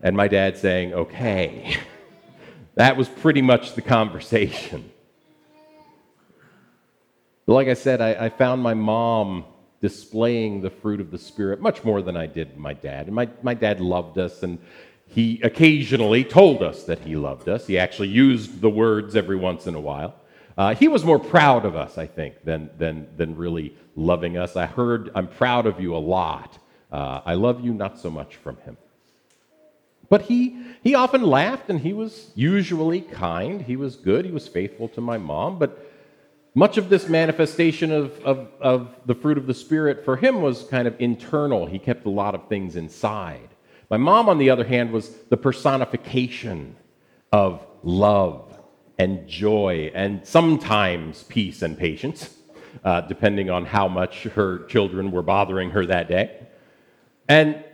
and 0.00 0.16
my 0.16 0.28
dad 0.28 0.56
saying, 0.56 0.94
"Okay." 0.94 1.76
that 2.76 2.96
was 2.96 3.08
pretty 3.08 3.42
much 3.42 3.74
the 3.74 3.82
conversation. 3.82 4.90
But 7.46 7.54
like 7.54 7.68
I 7.68 7.74
said, 7.74 8.00
I, 8.00 8.26
I 8.26 8.28
found 8.30 8.62
my 8.62 8.74
mom 8.74 9.44
displaying 9.84 10.62
the 10.62 10.70
fruit 10.70 10.98
of 10.98 11.10
the 11.10 11.18
Spirit 11.18 11.60
much 11.60 11.84
more 11.84 12.00
than 12.00 12.16
I 12.16 12.24
did 12.24 12.56
my 12.56 12.72
dad. 12.72 13.04
And 13.04 13.14
my, 13.14 13.28
my 13.42 13.52
dad 13.52 13.82
loved 13.82 14.16
us, 14.16 14.42
and 14.42 14.58
he 15.06 15.42
occasionally 15.42 16.24
told 16.24 16.62
us 16.62 16.84
that 16.84 17.00
he 17.00 17.16
loved 17.16 17.50
us. 17.50 17.66
He 17.66 17.78
actually 17.78 18.08
used 18.08 18.62
the 18.62 18.70
words 18.70 19.14
every 19.14 19.36
once 19.36 19.66
in 19.66 19.74
a 19.74 19.80
while. 19.80 20.14
Uh, 20.56 20.74
he 20.74 20.88
was 20.88 21.04
more 21.04 21.18
proud 21.18 21.66
of 21.66 21.76
us, 21.76 21.98
I 21.98 22.06
think, 22.06 22.44
than, 22.44 22.70
than, 22.78 23.08
than 23.18 23.36
really 23.36 23.76
loving 23.94 24.38
us. 24.38 24.56
I 24.56 24.64
heard, 24.64 25.10
I'm 25.14 25.28
proud 25.28 25.66
of 25.66 25.78
you 25.78 25.94
a 25.94 25.98
lot. 25.98 26.56
Uh, 26.90 27.20
I 27.26 27.34
love 27.34 27.62
you 27.62 27.74
not 27.74 27.98
so 27.98 28.10
much 28.10 28.36
from 28.36 28.56
him. 28.64 28.78
But 30.08 30.22
he, 30.22 30.56
he 30.82 30.94
often 30.94 31.20
laughed 31.20 31.68
and 31.68 31.78
he 31.78 31.92
was 31.92 32.30
usually 32.34 33.02
kind. 33.02 33.60
He 33.60 33.76
was 33.76 33.96
good. 33.96 34.24
He 34.24 34.30
was 34.30 34.48
faithful 34.48 34.88
to 34.88 35.02
my 35.02 35.18
mom. 35.18 35.58
But 35.58 35.83
much 36.54 36.78
of 36.78 36.88
this 36.88 37.08
manifestation 37.08 37.90
of, 37.90 38.18
of, 38.20 38.48
of 38.60 38.94
the 39.06 39.14
fruit 39.14 39.36
of 39.36 39.46
the 39.46 39.54
Spirit 39.54 40.04
for 40.04 40.16
him 40.16 40.40
was 40.40 40.62
kind 40.64 40.86
of 40.86 40.94
internal. 41.00 41.66
He 41.66 41.80
kept 41.80 42.06
a 42.06 42.10
lot 42.10 42.34
of 42.34 42.48
things 42.48 42.76
inside. 42.76 43.48
My 43.90 43.96
mom, 43.96 44.28
on 44.28 44.38
the 44.38 44.50
other 44.50 44.64
hand, 44.64 44.92
was 44.92 45.10
the 45.28 45.36
personification 45.36 46.76
of 47.32 47.66
love 47.82 48.56
and 48.98 49.26
joy 49.28 49.90
and 49.94 50.24
sometimes 50.26 51.24
peace 51.24 51.62
and 51.62 51.76
patience, 51.76 52.34
uh, 52.84 53.00
depending 53.02 53.50
on 53.50 53.66
how 53.66 53.88
much 53.88 54.22
her 54.22 54.64
children 54.66 55.10
were 55.10 55.22
bothering 55.22 55.70
her 55.70 55.84
that 55.86 56.08
day. 56.08 56.46
And 57.28 57.64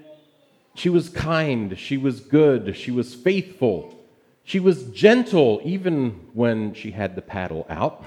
she 0.74 0.88
was 0.88 1.10
kind, 1.10 1.78
she 1.78 1.98
was 1.98 2.20
good, 2.20 2.74
she 2.76 2.90
was 2.90 3.14
faithful, 3.14 3.94
she 4.42 4.58
was 4.58 4.84
gentle 4.84 5.60
even 5.64 6.28
when 6.32 6.72
she 6.72 6.92
had 6.92 7.14
the 7.14 7.22
paddle 7.22 7.66
out. 7.68 8.04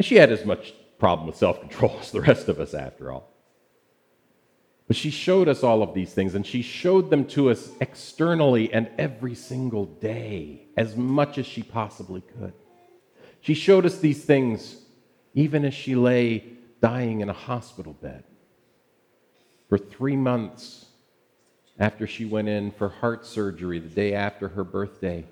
And 0.00 0.06
she 0.06 0.14
had 0.14 0.32
as 0.32 0.46
much 0.46 0.72
problem 0.98 1.26
with 1.26 1.36
self 1.36 1.60
control 1.60 1.94
as 2.00 2.10
the 2.10 2.22
rest 2.22 2.48
of 2.48 2.58
us, 2.58 2.72
after 2.72 3.12
all. 3.12 3.30
But 4.88 4.96
she 4.96 5.10
showed 5.10 5.46
us 5.46 5.62
all 5.62 5.82
of 5.82 5.92
these 5.92 6.14
things, 6.14 6.34
and 6.34 6.46
she 6.46 6.62
showed 6.62 7.10
them 7.10 7.26
to 7.26 7.50
us 7.50 7.68
externally 7.82 8.72
and 8.72 8.88
every 8.96 9.34
single 9.34 9.84
day, 9.84 10.62
as 10.74 10.96
much 10.96 11.36
as 11.36 11.44
she 11.44 11.62
possibly 11.62 12.22
could. 12.22 12.54
She 13.42 13.52
showed 13.52 13.84
us 13.84 13.98
these 13.98 14.24
things 14.24 14.80
even 15.34 15.66
as 15.66 15.74
she 15.74 15.94
lay 15.94 16.44
dying 16.80 17.20
in 17.20 17.28
a 17.28 17.34
hospital 17.34 17.92
bed. 17.92 18.24
For 19.68 19.76
three 19.76 20.16
months 20.16 20.86
after 21.78 22.06
she 22.06 22.24
went 22.24 22.48
in 22.48 22.70
for 22.70 22.88
heart 22.88 23.26
surgery 23.26 23.78
the 23.80 23.88
day 23.90 24.14
after 24.14 24.48
her 24.48 24.64
birthday, 24.64 25.26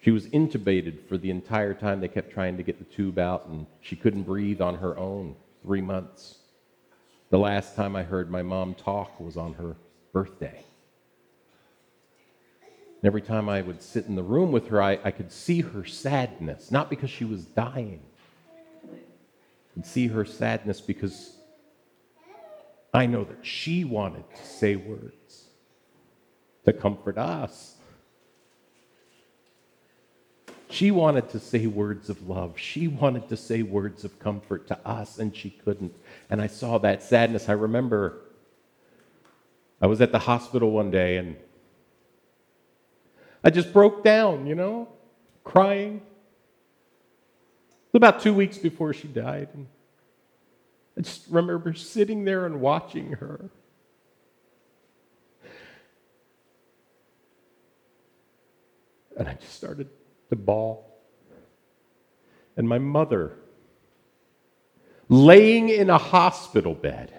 she 0.00 0.10
was 0.10 0.26
intubated 0.28 1.06
for 1.08 1.18
the 1.18 1.30
entire 1.30 1.74
time 1.74 2.00
they 2.00 2.08
kept 2.08 2.32
trying 2.32 2.56
to 2.56 2.62
get 2.62 2.78
the 2.78 2.96
tube 2.96 3.18
out, 3.18 3.46
and 3.46 3.66
she 3.80 3.96
couldn't 3.96 4.22
breathe 4.22 4.60
on 4.60 4.76
her 4.76 4.96
own. 4.96 5.36
Three 5.62 5.82
months. 5.82 6.38
The 7.28 7.38
last 7.38 7.76
time 7.76 7.94
I 7.94 8.02
heard 8.02 8.30
my 8.30 8.42
mom 8.42 8.74
talk 8.74 9.20
was 9.20 9.36
on 9.36 9.54
her 9.54 9.76
birthday. 10.12 10.64
And 12.62 13.06
every 13.06 13.20
time 13.20 13.48
I 13.48 13.60
would 13.60 13.82
sit 13.82 14.06
in 14.06 14.14
the 14.14 14.22
room 14.22 14.52
with 14.52 14.68
her, 14.68 14.82
I, 14.82 14.98
I 15.04 15.10
could 15.10 15.30
see 15.30 15.60
her 15.60 15.84
sadness, 15.84 16.70
not 16.70 16.88
because 16.88 17.10
she 17.10 17.24
was 17.24 17.44
dying. 17.44 18.00
Could 19.74 19.86
see 19.86 20.08
her 20.08 20.24
sadness 20.24 20.80
because 20.80 21.36
I 22.92 23.06
know 23.06 23.24
that 23.24 23.44
she 23.44 23.84
wanted 23.84 24.24
to 24.34 24.44
say 24.44 24.76
words 24.76 25.44
to 26.64 26.72
comfort 26.72 27.18
us. 27.18 27.76
She 30.70 30.92
wanted 30.92 31.28
to 31.30 31.40
say 31.40 31.66
words 31.66 32.08
of 32.08 32.28
love. 32.28 32.58
She 32.58 32.86
wanted 32.86 33.28
to 33.28 33.36
say 33.36 33.62
words 33.62 34.04
of 34.04 34.18
comfort 34.20 34.68
to 34.68 34.78
us, 34.86 35.18
and 35.18 35.34
she 35.34 35.50
couldn't. 35.50 35.92
And 36.30 36.40
I 36.40 36.46
saw 36.46 36.78
that 36.78 37.02
sadness. 37.02 37.48
I 37.48 37.52
remember 37.52 38.20
I 39.80 39.86
was 39.86 40.00
at 40.00 40.12
the 40.12 40.18
hospital 40.18 40.70
one 40.70 40.90
day 40.90 41.16
and 41.16 41.36
I 43.42 43.50
just 43.50 43.72
broke 43.72 44.04
down, 44.04 44.46
you 44.46 44.54
know, 44.54 44.88
crying. 45.42 45.96
It 45.96 47.92
was 47.92 47.98
about 47.98 48.20
two 48.20 48.34
weeks 48.34 48.58
before 48.58 48.92
she 48.92 49.08
died. 49.08 49.48
And 49.54 49.66
I 50.96 51.00
just 51.00 51.24
remember 51.30 51.72
sitting 51.72 52.24
there 52.24 52.44
and 52.44 52.60
watching 52.60 53.12
her. 53.12 53.48
And 59.16 59.26
I 59.26 59.34
just 59.34 59.54
started 59.54 59.88
to 60.30 60.36
bawl. 60.36 60.98
And 62.56 62.68
my 62.68 62.78
mother, 62.78 63.36
laying 65.08 65.68
in 65.68 65.90
a 65.90 65.98
hospital 65.98 66.74
bed, 66.74 67.12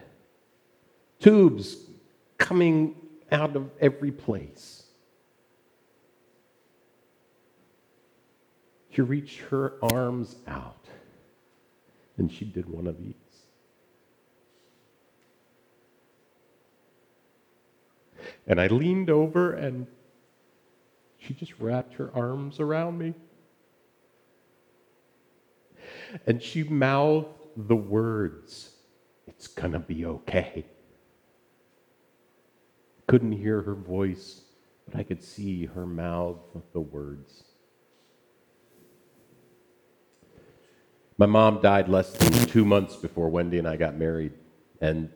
tubes 1.19 1.78
coming 2.38 2.95
out 3.32 3.56
of 3.56 3.69
every 3.80 4.12
place. 4.12 4.84
She 8.89 9.02
reached 9.02 9.39
her 9.39 9.76
arms 9.82 10.36
out 10.47 10.86
and 12.17 12.32
she 12.32 12.45
did 12.45 12.69
one 12.69 12.88
of 12.88 12.97
these. 13.02 13.15
And 18.45 18.60
I 18.60 18.67
leaned 18.67 19.10
over 19.10 19.54
and 19.54 19.88
she 21.22 21.34
just 21.34 21.54
wrapped 21.60 21.94
her 21.94 22.12
arms 22.16 22.60
around 22.60 22.98
me. 22.98 23.14
And 26.26 26.42
she 26.42 26.64
mouthed 26.64 27.28
the 27.56 27.76
words, 27.76 28.72
It's 29.28 29.48
gonna 29.48 29.80
be 29.80 30.06
okay. 30.06 30.66
Couldn't 33.08 33.34
hear 33.34 33.62
her 33.62 33.76
voice, 33.76 34.42
but 34.86 35.00
I 35.00 35.04
could 35.04 35.24
see 35.24 35.66
her 35.68 35.86
mouth 35.86 36.40
the 36.74 36.82
words. 36.82 37.44
My 41.18 41.28
mom 41.28 41.62
died 41.62 41.88
less 41.88 42.14
than 42.14 42.32
two 42.48 42.66
months 42.66 42.96
before 42.96 43.30
Wendy 43.30 43.60
and 43.60 43.68
I 43.68 43.76
got 43.76 43.96
married. 43.96 44.34
And 44.80 45.10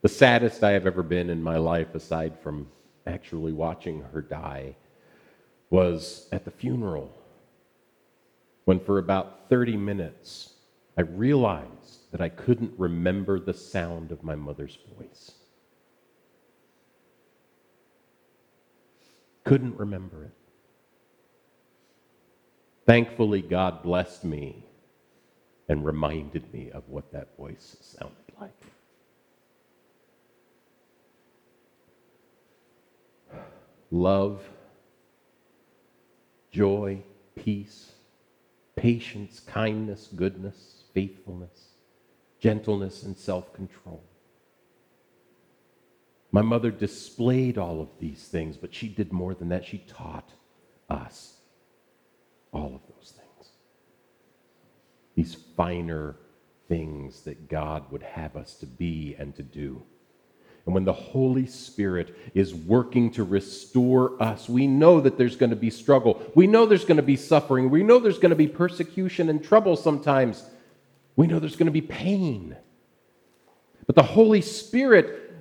the 0.00 0.08
saddest 0.08 0.64
I 0.64 0.70
have 0.70 0.86
ever 0.86 1.02
been 1.02 1.28
in 1.28 1.42
my 1.42 1.58
life, 1.58 1.94
aside 1.94 2.38
from 2.40 2.68
actually 3.08 3.52
watching 3.52 4.02
her 4.12 4.20
die 4.20 4.76
was 5.70 6.28
at 6.32 6.44
the 6.44 6.50
funeral 6.50 7.12
when 8.64 8.78
for 8.78 8.98
about 8.98 9.48
30 9.48 9.76
minutes 9.76 10.54
I 10.96 11.02
realized 11.02 12.10
that 12.10 12.20
I 12.20 12.28
couldn't 12.28 12.72
remember 12.76 13.38
the 13.38 13.54
sound 13.54 14.12
of 14.12 14.22
my 14.22 14.34
mother's 14.34 14.78
voice. 14.98 15.32
Couldn't 19.44 19.78
remember 19.78 20.24
it. 20.24 20.32
Thankfully, 22.86 23.42
God 23.42 23.82
blessed 23.82 24.24
me 24.24 24.64
and 25.68 25.84
reminded 25.84 26.52
me 26.52 26.70
of 26.70 26.88
what 26.88 27.12
that 27.12 27.36
voice 27.36 27.76
sounded 27.80 28.16
like. 28.40 28.50
Love, 33.90 34.42
joy, 36.50 37.02
peace, 37.34 37.92
patience, 38.76 39.40
kindness, 39.40 40.08
goodness, 40.14 40.84
faithfulness, 40.94 41.68
gentleness, 42.40 43.02
and 43.02 43.16
self 43.16 43.52
control. 43.52 44.02
My 46.30 46.42
mother 46.42 46.70
displayed 46.70 47.56
all 47.56 47.80
of 47.80 47.88
these 47.98 48.28
things, 48.28 48.56
but 48.56 48.74
she 48.74 48.88
did 48.88 49.12
more 49.12 49.34
than 49.34 49.48
that. 49.48 49.64
She 49.64 49.78
taught 49.78 50.30
us 50.90 51.38
all 52.52 52.74
of 52.74 52.82
those 52.94 53.12
things. 53.12 53.50
These 55.14 55.34
finer 55.56 56.16
things 56.68 57.22
that 57.22 57.48
God 57.48 57.90
would 57.90 58.02
have 58.02 58.36
us 58.36 58.54
to 58.56 58.66
be 58.66 59.16
and 59.18 59.34
to 59.36 59.42
do. 59.42 59.82
And 60.68 60.74
when 60.74 60.84
the 60.84 60.92
Holy 60.92 61.46
Spirit 61.46 62.14
is 62.34 62.54
working 62.54 63.10
to 63.12 63.24
restore 63.24 64.22
us, 64.22 64.50
we 64.50 64.66
know 64.66 65.00
that 65.00 65.16
there's 65.16 65.34
going 65.34 65.48
to 65.48 65.56
be 65.56 65.70
struggle. 65.70 66.22
We 66.34 66.46
know 66.46 66.66
there's 66.66 66.84
going 66.84 66.98
to 66.98 67.02
be 67.02 67.16
suffering. 67.16 67.70
We 67.70 67.82
know 67.82 67.98
there's 67.98 68.18
going 68.18 68.32
to 68.32 68.36
be 68.36 68.48
persecution 68.48 69.30
and 69.30 69.42
trouble 69.42 69.76
sometimes. 69.76 70.44
We 71.16 71.26
know 71.26 71.38
there's 71.38 71.56
going 71.56 71.68
to 71.68 71.72
be 71.72 71.80
pain. 71.80 72.54
But 73.86 73.96
the 73.96 74.02
Holy 74.02 74.42
Spirit 74.42 75.32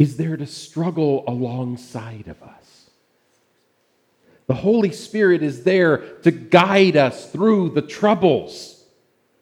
is 0.00 0.16
there 0.16 0.36
to 0.36 0.46
struggle 0.46 1.22
alongside 1.28 2.26
of 2.26 2.42
us. 2.42 2.90
The 4.48 4.54
Holy 4.54 4.90
Spirit 4.90 5.44
is 5.44 5.62
there 5.62 5.98
to 6.22 6.32
guide 6.32 6.96
us 6.96 7.30
through 7.30 7.68
the 7.70 7.82
troubles. 7.82 8.82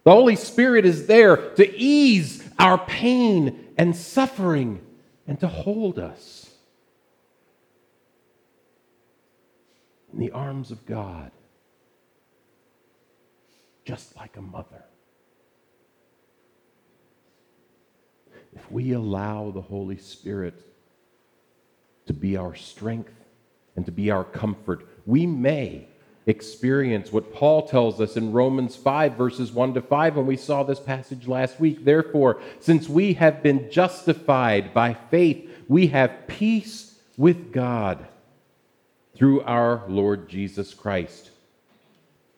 The 0.05 0.13
Holy 0.13 0.37
Spirit 0.37 0.85
is 0.85 1.07
there 1.07 1.37
to 1.55 1.75
ease 1.79 2.45
our 2.59 2.77
pain 2.77 3.63
and 3.77 3.95
suffering 3.95 4.81
and 5.27 5.39
to 5.41 5.47
hold 5.47 5.99
us 5.99 6.51
in 10.13 10.19
the 10.19 10.31
arms 10.31 10.71
of 10.71 10.87
God, 10.87 11.31
just 13.85 14.17
like 14.17 14.37
a 14.37 14.41
mother. 14.41 14.85
If 18.55 18.71
we 18.73 18.93
allow 18.93 19.51
the 19.51 19.61
Holy 19.61 19.99
Spirit 19.99 20.63
to 22.07 22.15
be 22.15 22.37
our 22.37 22.55
strength 22.55 23.13
and 23.75 23.85
to 23.85 23.93
be 23.93 24.11
our 24.11 24.25
comfort, 24.25 24.87
we 25.05 25.27
may 25.27 25.89
experience 26.27 27.13
what 27.13 27.33
Paul 27.33 27.69
tells 27.69 28.01
us 28.01 28.17
in 28.17 28.33
Romans 28.33 28.75
5, 28.75 29.15
verses 29.15 29.53
1 29.53 29.75
to 29.75 29.81
5, 29.81 30.17
and 30.17 30.27
we 30.27 30.37
saw 30.37 30.63
this 30.63 30.81
passage 30.81 31.29
last 31.29 31.61
week. 31.61 31.85
Therefore, 31.85 32.41
since 32.61 32.89
we 32.89 33.15
have 33.15 33.43
been 33.43 33.71
justified 33.71 34.75
by 34.75 34.95
faith, 34.95 35.49
we 35.69 35.87
have 35.89 36.27
peace 36.27 36.99
with 37.17 37.53
God 37.53 38.07
through 39.15 39.43
our 39.43 39.85
Lord 39.89 40.29
Jesus 40.29 40.75
Christ. 40.75 41.31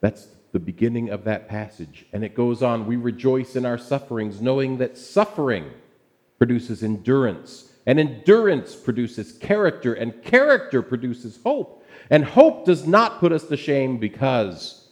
That's 0.01 0.29
the 0.53 0.61
beginning 0.61 1.11
of 1.11 1.25
that 1.25 1.49
passage. 1.49 2.07
And 2.13 2.23
it 2.25 2.35
goes 2.35 2.63
on 2.63 2.87
We 2.87 2.97
rejoice 2.97 3.57
in 3.57 3.67
our 3.67 3.79
sufferings, 3.79 4.41
knowing 4.41 4.79
that 4.79 4.97
suffering 4.97 5.71
produces 6.39 6.83
endurance, 6.83 7.73
and 7.89 7.99
endurance 7.99 8.77
produces 8.77 9.33
character, 9.33 9.95
and 9.95 10.23
character 10.23 10.83
produces 10.83 11.41
hope. 11.43 11.83
And 12.11 12.23
hope 12.23 12.67
does 12.67 12.87
not 12.87 13.19
put 13.19 13.33
us 13.33 13.45
to 13.45 13.57
shame 13.57 13.97
because 13.97 14.91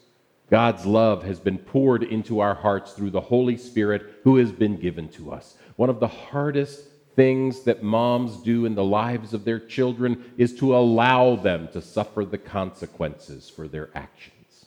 God's 0.50 0.86
love 0.86 1.22
has 1.24 1.38
been 1.38 1.58
poured 1.58 2.02
into 2.02 2.40
our 2.40 2.54
hearts 2.54 2.94
through 2.94 3.10
the 3.10 3.20
Holy 3.20 3.58
Spirit 3.58 4.20
who 4.24 4.36
has 4.36 4.50
been 4.50 4.80
given 4.80 5.10
to 5.10 5.30
us. 5.30 5.56
One 5.76 5.90
of 5.90 6.00
the 6.00 6.08
hardest 6.08 6.84
things 7.14 7.64
that 7.64 7.82
moms 7.82 8.38
do 8.38 8.64
in 8.64 8.74
the 8.74 8.84
lives 8.84 9.34
of 9.34 9.44
their 9.44 9.60
children 9.60 10.32
is 10.38 10.56
to 10.56 10.74
allow 10.74 11.36
them 11.36 11.68
to 11.74 11.82
suffer 11.82 12.24
the 12.24 12.38
consequences 12.38 13.50
for 13.50 13.68
their 13.68 13.90
actions. 13.94 14.66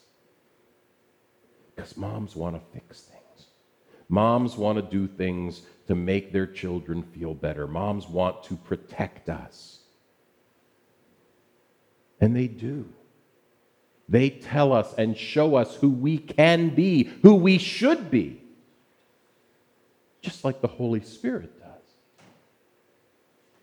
Because 1.76 1.98
moms 1.98 2.36
want 2.36 2.56
to 2.56 2.80
fix 2.80 3.02
things. 3.02 3.48
Moms 4.08 4.56
want 4.56 4.76
to 4.78 4.84
do 4.84 5.08
things 5.08 5.64
to 5.90 5.96
make 5.96 6.32
their 6.32 6.46
children 6.46 7.02
feel 7.02 7.34
better. 7.34 7.66
Moms 7.66 8.08
want 8.08 8.44
to 8.44 8.56
protect 8.56 9.28
us. 9.28 9.80
And 12.22 12.36
they 12.36 12.46
do. 12.46 12.88
They 14.08 14.30
tell 14.30 14.72
us 14.72 14.94
and 15.00 15.18
show 15.18 15.56
us 15.56 15.74
who 15.74 15.90
we 15.90 16.20
can 16.20 16.76
be, 16.76 17.06
who 17.24 17.34
we 17.34 17.58
should 17.58 18.12
be, 18.12 18.40
just 20.22 20.46
like 20.46 20.62
the 20.62 20.68
Holy 20.68 21.02
Spirit 21.02 21.60
does. 21.60 22.24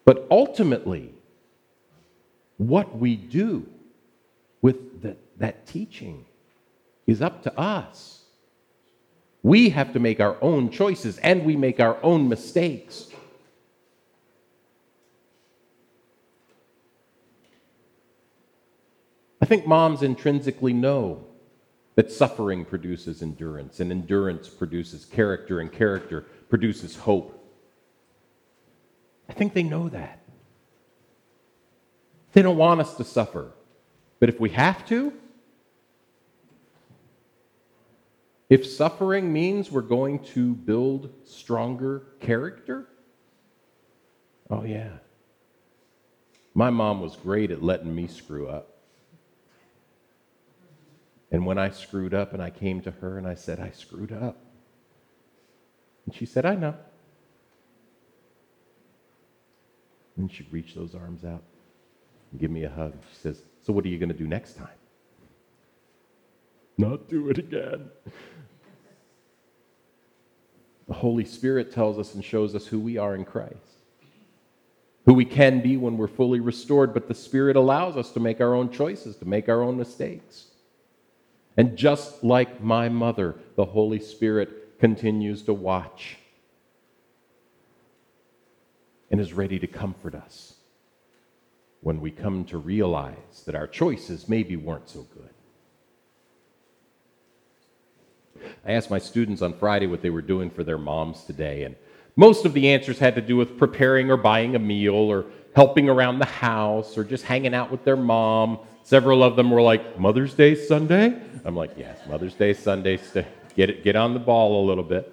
But 0.04 0.26
ultimately, 0.28 1.14
what 2.56 2.98
we 2.98 3.14
do 3.14 3.68
with 4.62 5.00
the, 5.00 5.16
that 5.36 5.64
teaching 5.68 6.24
is 7.06 7.22
up 7.22 7.44
to 7.44 7.56
us. 7.56 8.22
We 9.46 9.68
have 9.68 9.92
to 9.92 10.00
make 10.00 10.18
our 10.18 10.36
own 10.42 10.70
choices 10.72 11.18
and 11.18 11.44
we 11.44 11.54
make 11.54 11.78
our 11.78 12.02
own 12.02 12.28
mistakes. 12.28 13.06
I 19.40 19.46
think 19.46 19.64
moms 19.64 20.02
intrinsically 20.02 20.72
know 20.72 21.28
that 21.94 22.10
suffering 22.10 22.64
produces 22.64 23.22
endurance, 23.22 23.78
and 23.78 23.92
endurance 23.92 24.48
produces 24.48 25.04
character, 25.04 25.60
and 25.60 25.70
character 25.70 26.22
produces 26.48 26.96
hope. 26.96 27.32
I 29.28 29.32
think 29.32 29.54
they 29.54 29.62
know 29.62 29.88
that. 29.90 30.24
They 32.32 32.42
don't 32.42 32.56
want 32.56 32.80
us 32.80 32.96
to 32.96 33.04
suffer. 33.04 33.52
But 34.18 34.28
if 34.28 34.40
we 34.40 34.50
have 34.50 34.84
to, 34.88 35.12
if 38.48 38.66
suffering 38.66 39.32
means 39.32 39.70
we're 39.70 39.82
going 39.82 40.20
to 40.20 40.54
build 40.54 41.12
stronger 41.24 42.04
character, 42.20 42.88
oh, 44.50 44.64
yeah. 44.64 44.90
My 46.54 46.70
mom 46.70 47.00
was 47.00 47.16
great 47.16 47.50
at 47.50 47.62
letting 47.62 47.94
me 47.94 48.06
screw 48.06 48.48
up. 48.48 48.76
And 51.30 51.44
when 51.44 51.58
I 51.58 51.70
screwed 51.70 52.14
up 52.14 52.32
and 52.32 52.42
I 52.42 52.50
came 52.50 52.80
to 52.82 52.90
her 52.92 53.18
and 53.18 53.26
I 53.26 53.34
said, 53.34 53.58
I 53.58 53.70
screwed 53.70 54.12
up. 54.12 54.38
And 56.06 56.14
she 56.14 56.24
said, 56.24 56.46
I 56.46 56.54
know. 56.54 56.74
And 60.16 60.32
she'd 60.32 60.50
reach 60.52 60.74
those 60.74 60.94
arms 60.94 61.24
out 61.24 61.42
and 62.30 62.40
give 62.40 62.50
me 62.50 62.62
a 62.62 62.70
hug. 62.70 62.94
She 63.12 63.18
says, 63.18 63.42
So 63.60 63.72
what 63.72 63.84
are 63.84 63.88
you 63.88 63.98
going 63.98 64.08
to 64.08 64.14
do 64.14 64.26
next 64.26 64.56
time? 64.56 64.68
Not 66.78 67.08
do 67.08 67.28
it 67.28 67.38
again. 67.38 67.90
The 70.88 70.94
Holy 70.94 71.24
Spirit 71.24 71.72
tells 71.72 71.98
us 71.98 72.14
and 72.14 72.24
shows 72.24 72.54
us 72.54 72.66
who 72.66 72.78
we 72.78 72.96
are 72.96 73.14
in 73.14 73.24
Christ, 73.24 73.80
who 75.04 75.14
we 75.14 75.24
can 75.24 75.60
be 75.60 75.76
when 75.76 75.96
we're 75.96 76.06
fully 76.06 76.40
restored, 76.40 76.94
but 76.94 77.08
the 77.08 77.14
Spirit 77.14 77.56
allows 77.56 77.96
us 77.96 78.12
to 78.12 78.20
make 78.20 78.40
our 78.40 78.54
own 78.54 78.70
choices, 78.70 79.16
to 79.16 79.24
make 79.24 79.48
our 79.48 79.62
own 79.62 79.76
mistakes. 79.76 80.46
And 81.56 81.76
just 81.76 82.22
like 82.22 82.62
my 82.62 82.88
mother, 82.88 83.34
the 83.56 83.64
Holy 83.64 83.98
Spirit 83.98 84.78
continues 84.78 85.42
to 85.42 85.54
watch 85.54 86.18
and 89.10 89.20
is 89.20 89.32
ready 89.32 89.58
to 89.58 89.66
comfort 89.66 90.14
us 90.14 90.54
when 91.80 92.00
we 92.00 92.10
come 92.10 92.44
to 92.44 92.58
realize 92.58 93.42
that 93.46 93.54
our 93.54 93.66
choices 93.66 94.28
maybe 94.28 94.56
weren't 94.56 94.88
so 94.88 95.06
good. 95.14 95.35
I 98.66 98.72
asked 98.72 98.90
my 98.90 98.98
students 98.98 99.42
on 99.42 99.52
Friday 99.54 99.86
what 99.86 100.02
they 100.02 100.10
were 100.10 100.22
doing 100.22 100.50
for 100.50 100.64
their 100.64 100.78
moms 100.78 101.24
today, 101.24 101.64
and 101.64 101.76
most 102.16 102.44
of 102.44 102.52
the 102.52 102.68
answers 102.70 102.98
had 102.98 103.14
to 103.14 103.20
do 103.20 103.36
with 103.36 103.58
preparing 103.58 104.10
or 104.10 104.16
buying 104.16 104.56
a 104.56 104.58
meal 104.58 104.94
or 104.94 105.26
helping 105.54 105.88
around 105.88 106.18
the 106.18 106.24
house 106.24 106.96
or 106.96 107.04
just 107.04 107.24
hanging 107.24 107.54
out 107.54 107.70
with 107.70 107.84
their 107.84 107.96
mom 107.96 108.58
Several 108.86 109.24
of 109.24 109.34
them 109.34 109.50
were 109.50 109.62
like, 109.62 109.98
Mother's 109.98 110.32
Day 110.32 110.54
Sunday? 110.54 111.20
I'm 111.44 111.56
like, 111.56 111.72
yes, 111.76 111.98
Mother's 112.08 112.34
Day 112.34 112.54
Sunday. 112.54 113.00
Get, 113.56 113.68
it, 113.68 113.82
get 113.82 113.96
on 113.96 114.14
the 114.14 114.20
ball 114.20 114.64
a 114.64 114.64
little 114.64 114.84
bit. 114.84 115.12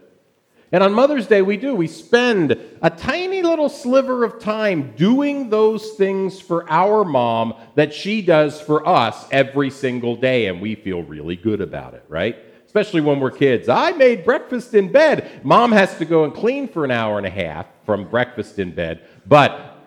And 0.72 0.84
on 0.84 0.94
Mother's 0.94 1.26
Day, 1.26 1.42
we 1.42 1.58
do. 1.58 1.74
We 1.74 1.88
spend 1.88 2.52
a 2.84 2.92
tiny 2.92 3.42
little 3.42 3.70
sliver 3.70 4.24
of 4.24 4.40
time 4.40 4.94
doing 4.96 5.50
those 5.50 5.94
things 5.94 6.40
for 6.40 6.70
our 6.70 7.04
mom 7.04 7.56
that 7.74 7.96
she 7.96 8.22
does 8.22 8.62
for 8.62 8.88
us 8.88 9.26
every 9.32 9.72
single 9.72 10.16
day, 10.16 10.46
and 10.46 10.62
we 10.62 10.76
feel 10.76 11.02
really 11.02 11.36
good 11.36 11.60
about 11.60 11.96
it, 11.96 12.06
right? 12.08 12.38
Especially 12.74 13.02
when 13.02 13.20
we're 13.20 13.30
kids. 13.30 13.70
I 13.70 13.92
made 13.92 14.26
breakfast 14.26 14.74
in 14.74 14.92
bed. 14.92 15.42
Mom 15.44 15.72
has 15.72 15.96
to 16.00 16.06
go 16.06 16.24
and 16.24 16.34
clean 16.34 16.68
for 16.68 16.84
an 16.84 16.90
hour 16.90 17.20
and 17.20 17.28
a 17.28 17.30
half 17.30 17.68
from 17.86 18.10
breakfast 18.10 18.58
in 18.58 18.74
bed, 18.74 19.08
but 19.28 19.78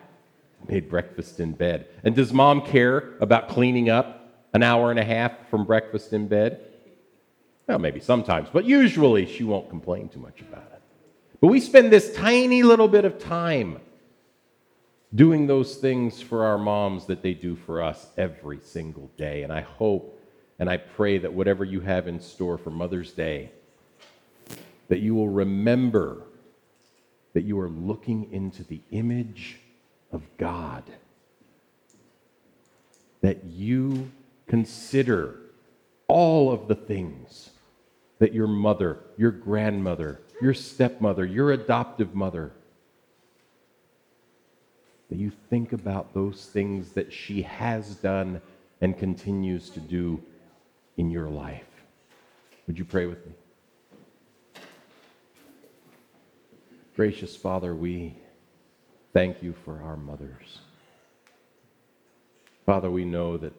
made 0.68 0.88
breakfast 0.88 1.40
in 1.40 1.50
bed. 1.50 1.88
And 2.04 2.14
does 2.14 2.32
mom 2.32 2.60
care 2.64 3.14
about 3.20 3.48
cleaning 3.48 3.90
up 3.90 4.48
an 4.54 4.62
hour 4.62 4.92
and 4.92 5.00
a 5.00 5.04
half 5.04 5.32
from 5.50 5.64
breakfast 5.64 6.12
in 6.12 6.28
bed? 6.28 6.60
Well, 7.66 7.80
maybe 7.80 7.98
sometimes, 7.98 8.50
but 8.52 8.64
usually 8.64 9.26
she 9.26 9.42
won't 9.42 9.68
complain 9.68 10.08
too 10.08 10.20
much 10.20 10.40
about 10.40 10.70
it. 10.72 10.80
But 11.40 11.48
we 11.48 11.58
spend 11.58 11.92
this 11.92 12.14
tiny 12.14 12.62
little 12.62 12.86
bit 12.86 13.04
of 13.04 13.18
time 13.18 13.80
doing 15.12 15.48
those 15.48 15.74
things 15.74 16.22
for 16.22 16.44
our 16.44 16.56
moms 16.56 17.06
that 17.06 17.22
they 17.22 17.34
do 17.34 17.56
for 17.56 17.82
us 17.82 18.06
every 18.16 18.60
single 18.62 19.10
day. 19.16 19.42
And 19.42 19.52
I 19.52 19.62
hope 19.62 20.15
and 20.58 20.70
I 20.70 20.78
pray 20.78 21.18
that 21.18 21.32
whatever 21.32 21.64
you 21.64 21.80
have 21.80 22.08
in 22.08 22.20
store 22.20 22.56
for 22.56 22.70
Mother's 22.70 23.12
Day, 23.12 23.50
that 24.88 25.00
you 25.00 25.14
will 25.14 25.28
remember 25.28 26.22
that 27.34 27.44
you 27.44 27.58
are 27.60 27.68
looking 27.68 28.32
into 28.32 28.64
the 28.64 28.80
image 28.90 29.58
of 30.10 30.22
God. 30.38 30.84
That 33.20 33.44
you 33.44 34.10
consider 34.46 35.36
all 36.08 36.52
of 36.52 36.68
the 36.68 36.74
things 36.74 37.50
that 38.18 38.32
your 38.32 38.46
mother, 38.46 39.00
your 39.18 39.32
grandmother, 39.32 40.20
your 40.40 40.54
stepmother, 40.54 41.26
your 41.26 41.52
adoptive 41.52 42.14
mother, 42.14 42.52
that 45.10 45.18
you 45.18 45.30
think 45.50 45.72
about 45.72 46.14
those 46.14 46.46
things 46.46 46.92
that 46.92 47.12
she 47.12 47.42
has 47.42 47.96
done 47.96 48.40
and 48.80 48.98
continues 48.98 49.68
to 49.70 49.80
do 49.80 50.22
in 50.96 51.10
your 51.10 51.28
life. 51.28 51.64
Would 52.66 52.78
you 52.78 52.84
pray 52.84 53.06
with 53.06 53.24
me? 53.26 53.32
Gracious 56.96 57.36
Father, 57.36 57.74
we 57.74 58.16
thank 59.12 59.42
you 59.42 59.54
for 59.64 59.80
our 59.82 59.96
mothers. 59.96 60.60
Father, 62.64 62.90
we 62.90 63.04
know 63.04 63.36
that 63.36 63.52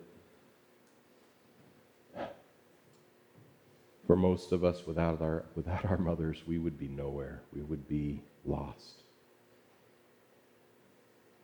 for 4.07 4.15
most 4.15 4.51
of 4.51 4.63
us, 4.63 4.87
without 4.87 5.21
our, 5.21 5.45
without 5.55 5.85
our 5.85 5.97
mothers, 5.97 6.43
we 6.47 6.57
would 6.57 6.79
be 6.79 6.87
nowhere. 6.87 7.41
We 7.53 7.61
would 7.61 7.87
be 7.87 8.21
lost. 8.45 9.03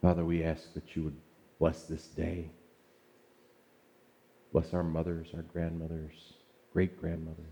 Father, 0.01 0.25
we 0.25 0.43
ask 0.43 0.73
that 0.73 0.95
you 0.95 1.03
would 1.03 1.17
bless 1.59 1.83
this 1.83 2.07
day. 2.07 2.49
Bless 4.53 4.71
our 4.75 4.83
mothers, 4.83 5.29
our 5.33 5.41
grandmothers, 5.41 6.33
great 6.71 7.01
grandmothers. 7.01 7.47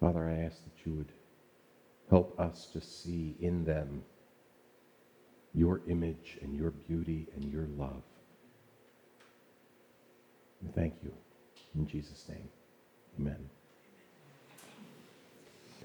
Father, 0.00 0.26
I 0.26 0.44
ask 0.44 0.56
that 0.64 0.86
you 0.86 0.94
would 0.94 1.12
help 2.08 2.40
us 2.40 2.66
to 2.72 2.80
see 2.80 3.36
in 3.40 3.64
them 3.66 4.02
your 5.54 5.82
image 5.86 6.38
and 6.40 6.56
your 6.56 6.70
beauty 6.70 7.28
and 7.36 7.52
your 7.52 7.66
love. 7.76 8.02
And 10.62 10.74
thank 10.74 10.94
you. 11.04 11.12
In 11.74 11.86
Jesus' 11.86 12.24
name, 12.30 12.48
amen. 13.20 13.50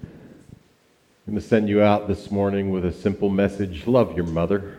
I'm 0.02 1.34
going 1.34 1.42
to 1.42 1.46
send 1.46 1.68
you 1.68 1.82
out 1.82 2.08
this 2.08 2.30
morning 2.30 2.70
with 2.70 2.86
a 2.86 2.92
simple 2.92 3.28
message 3.28 3.86
love 3.86 4.16
your 4.16 4.26
mother, 4.26 4.78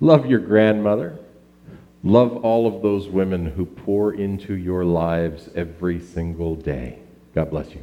love 0.00 0.24
your 0.24 0.40
grandmother, 0.40 1.18
love 2.02 2.36
all 2.44 2.66
of 2.66 2.82
those 2.82 3.08
women 3.08 3.46
who 3.46 3.66
pour 3.66 4.14
into 4.14 4.54
your 4.54 4.84
lives 4.84 5.48
every 5.54 6.00
single 6.00 6.54
day. 6.54 6.98
God 7.34 7.50
bless 7.50 7.74
you. 7.74 7.82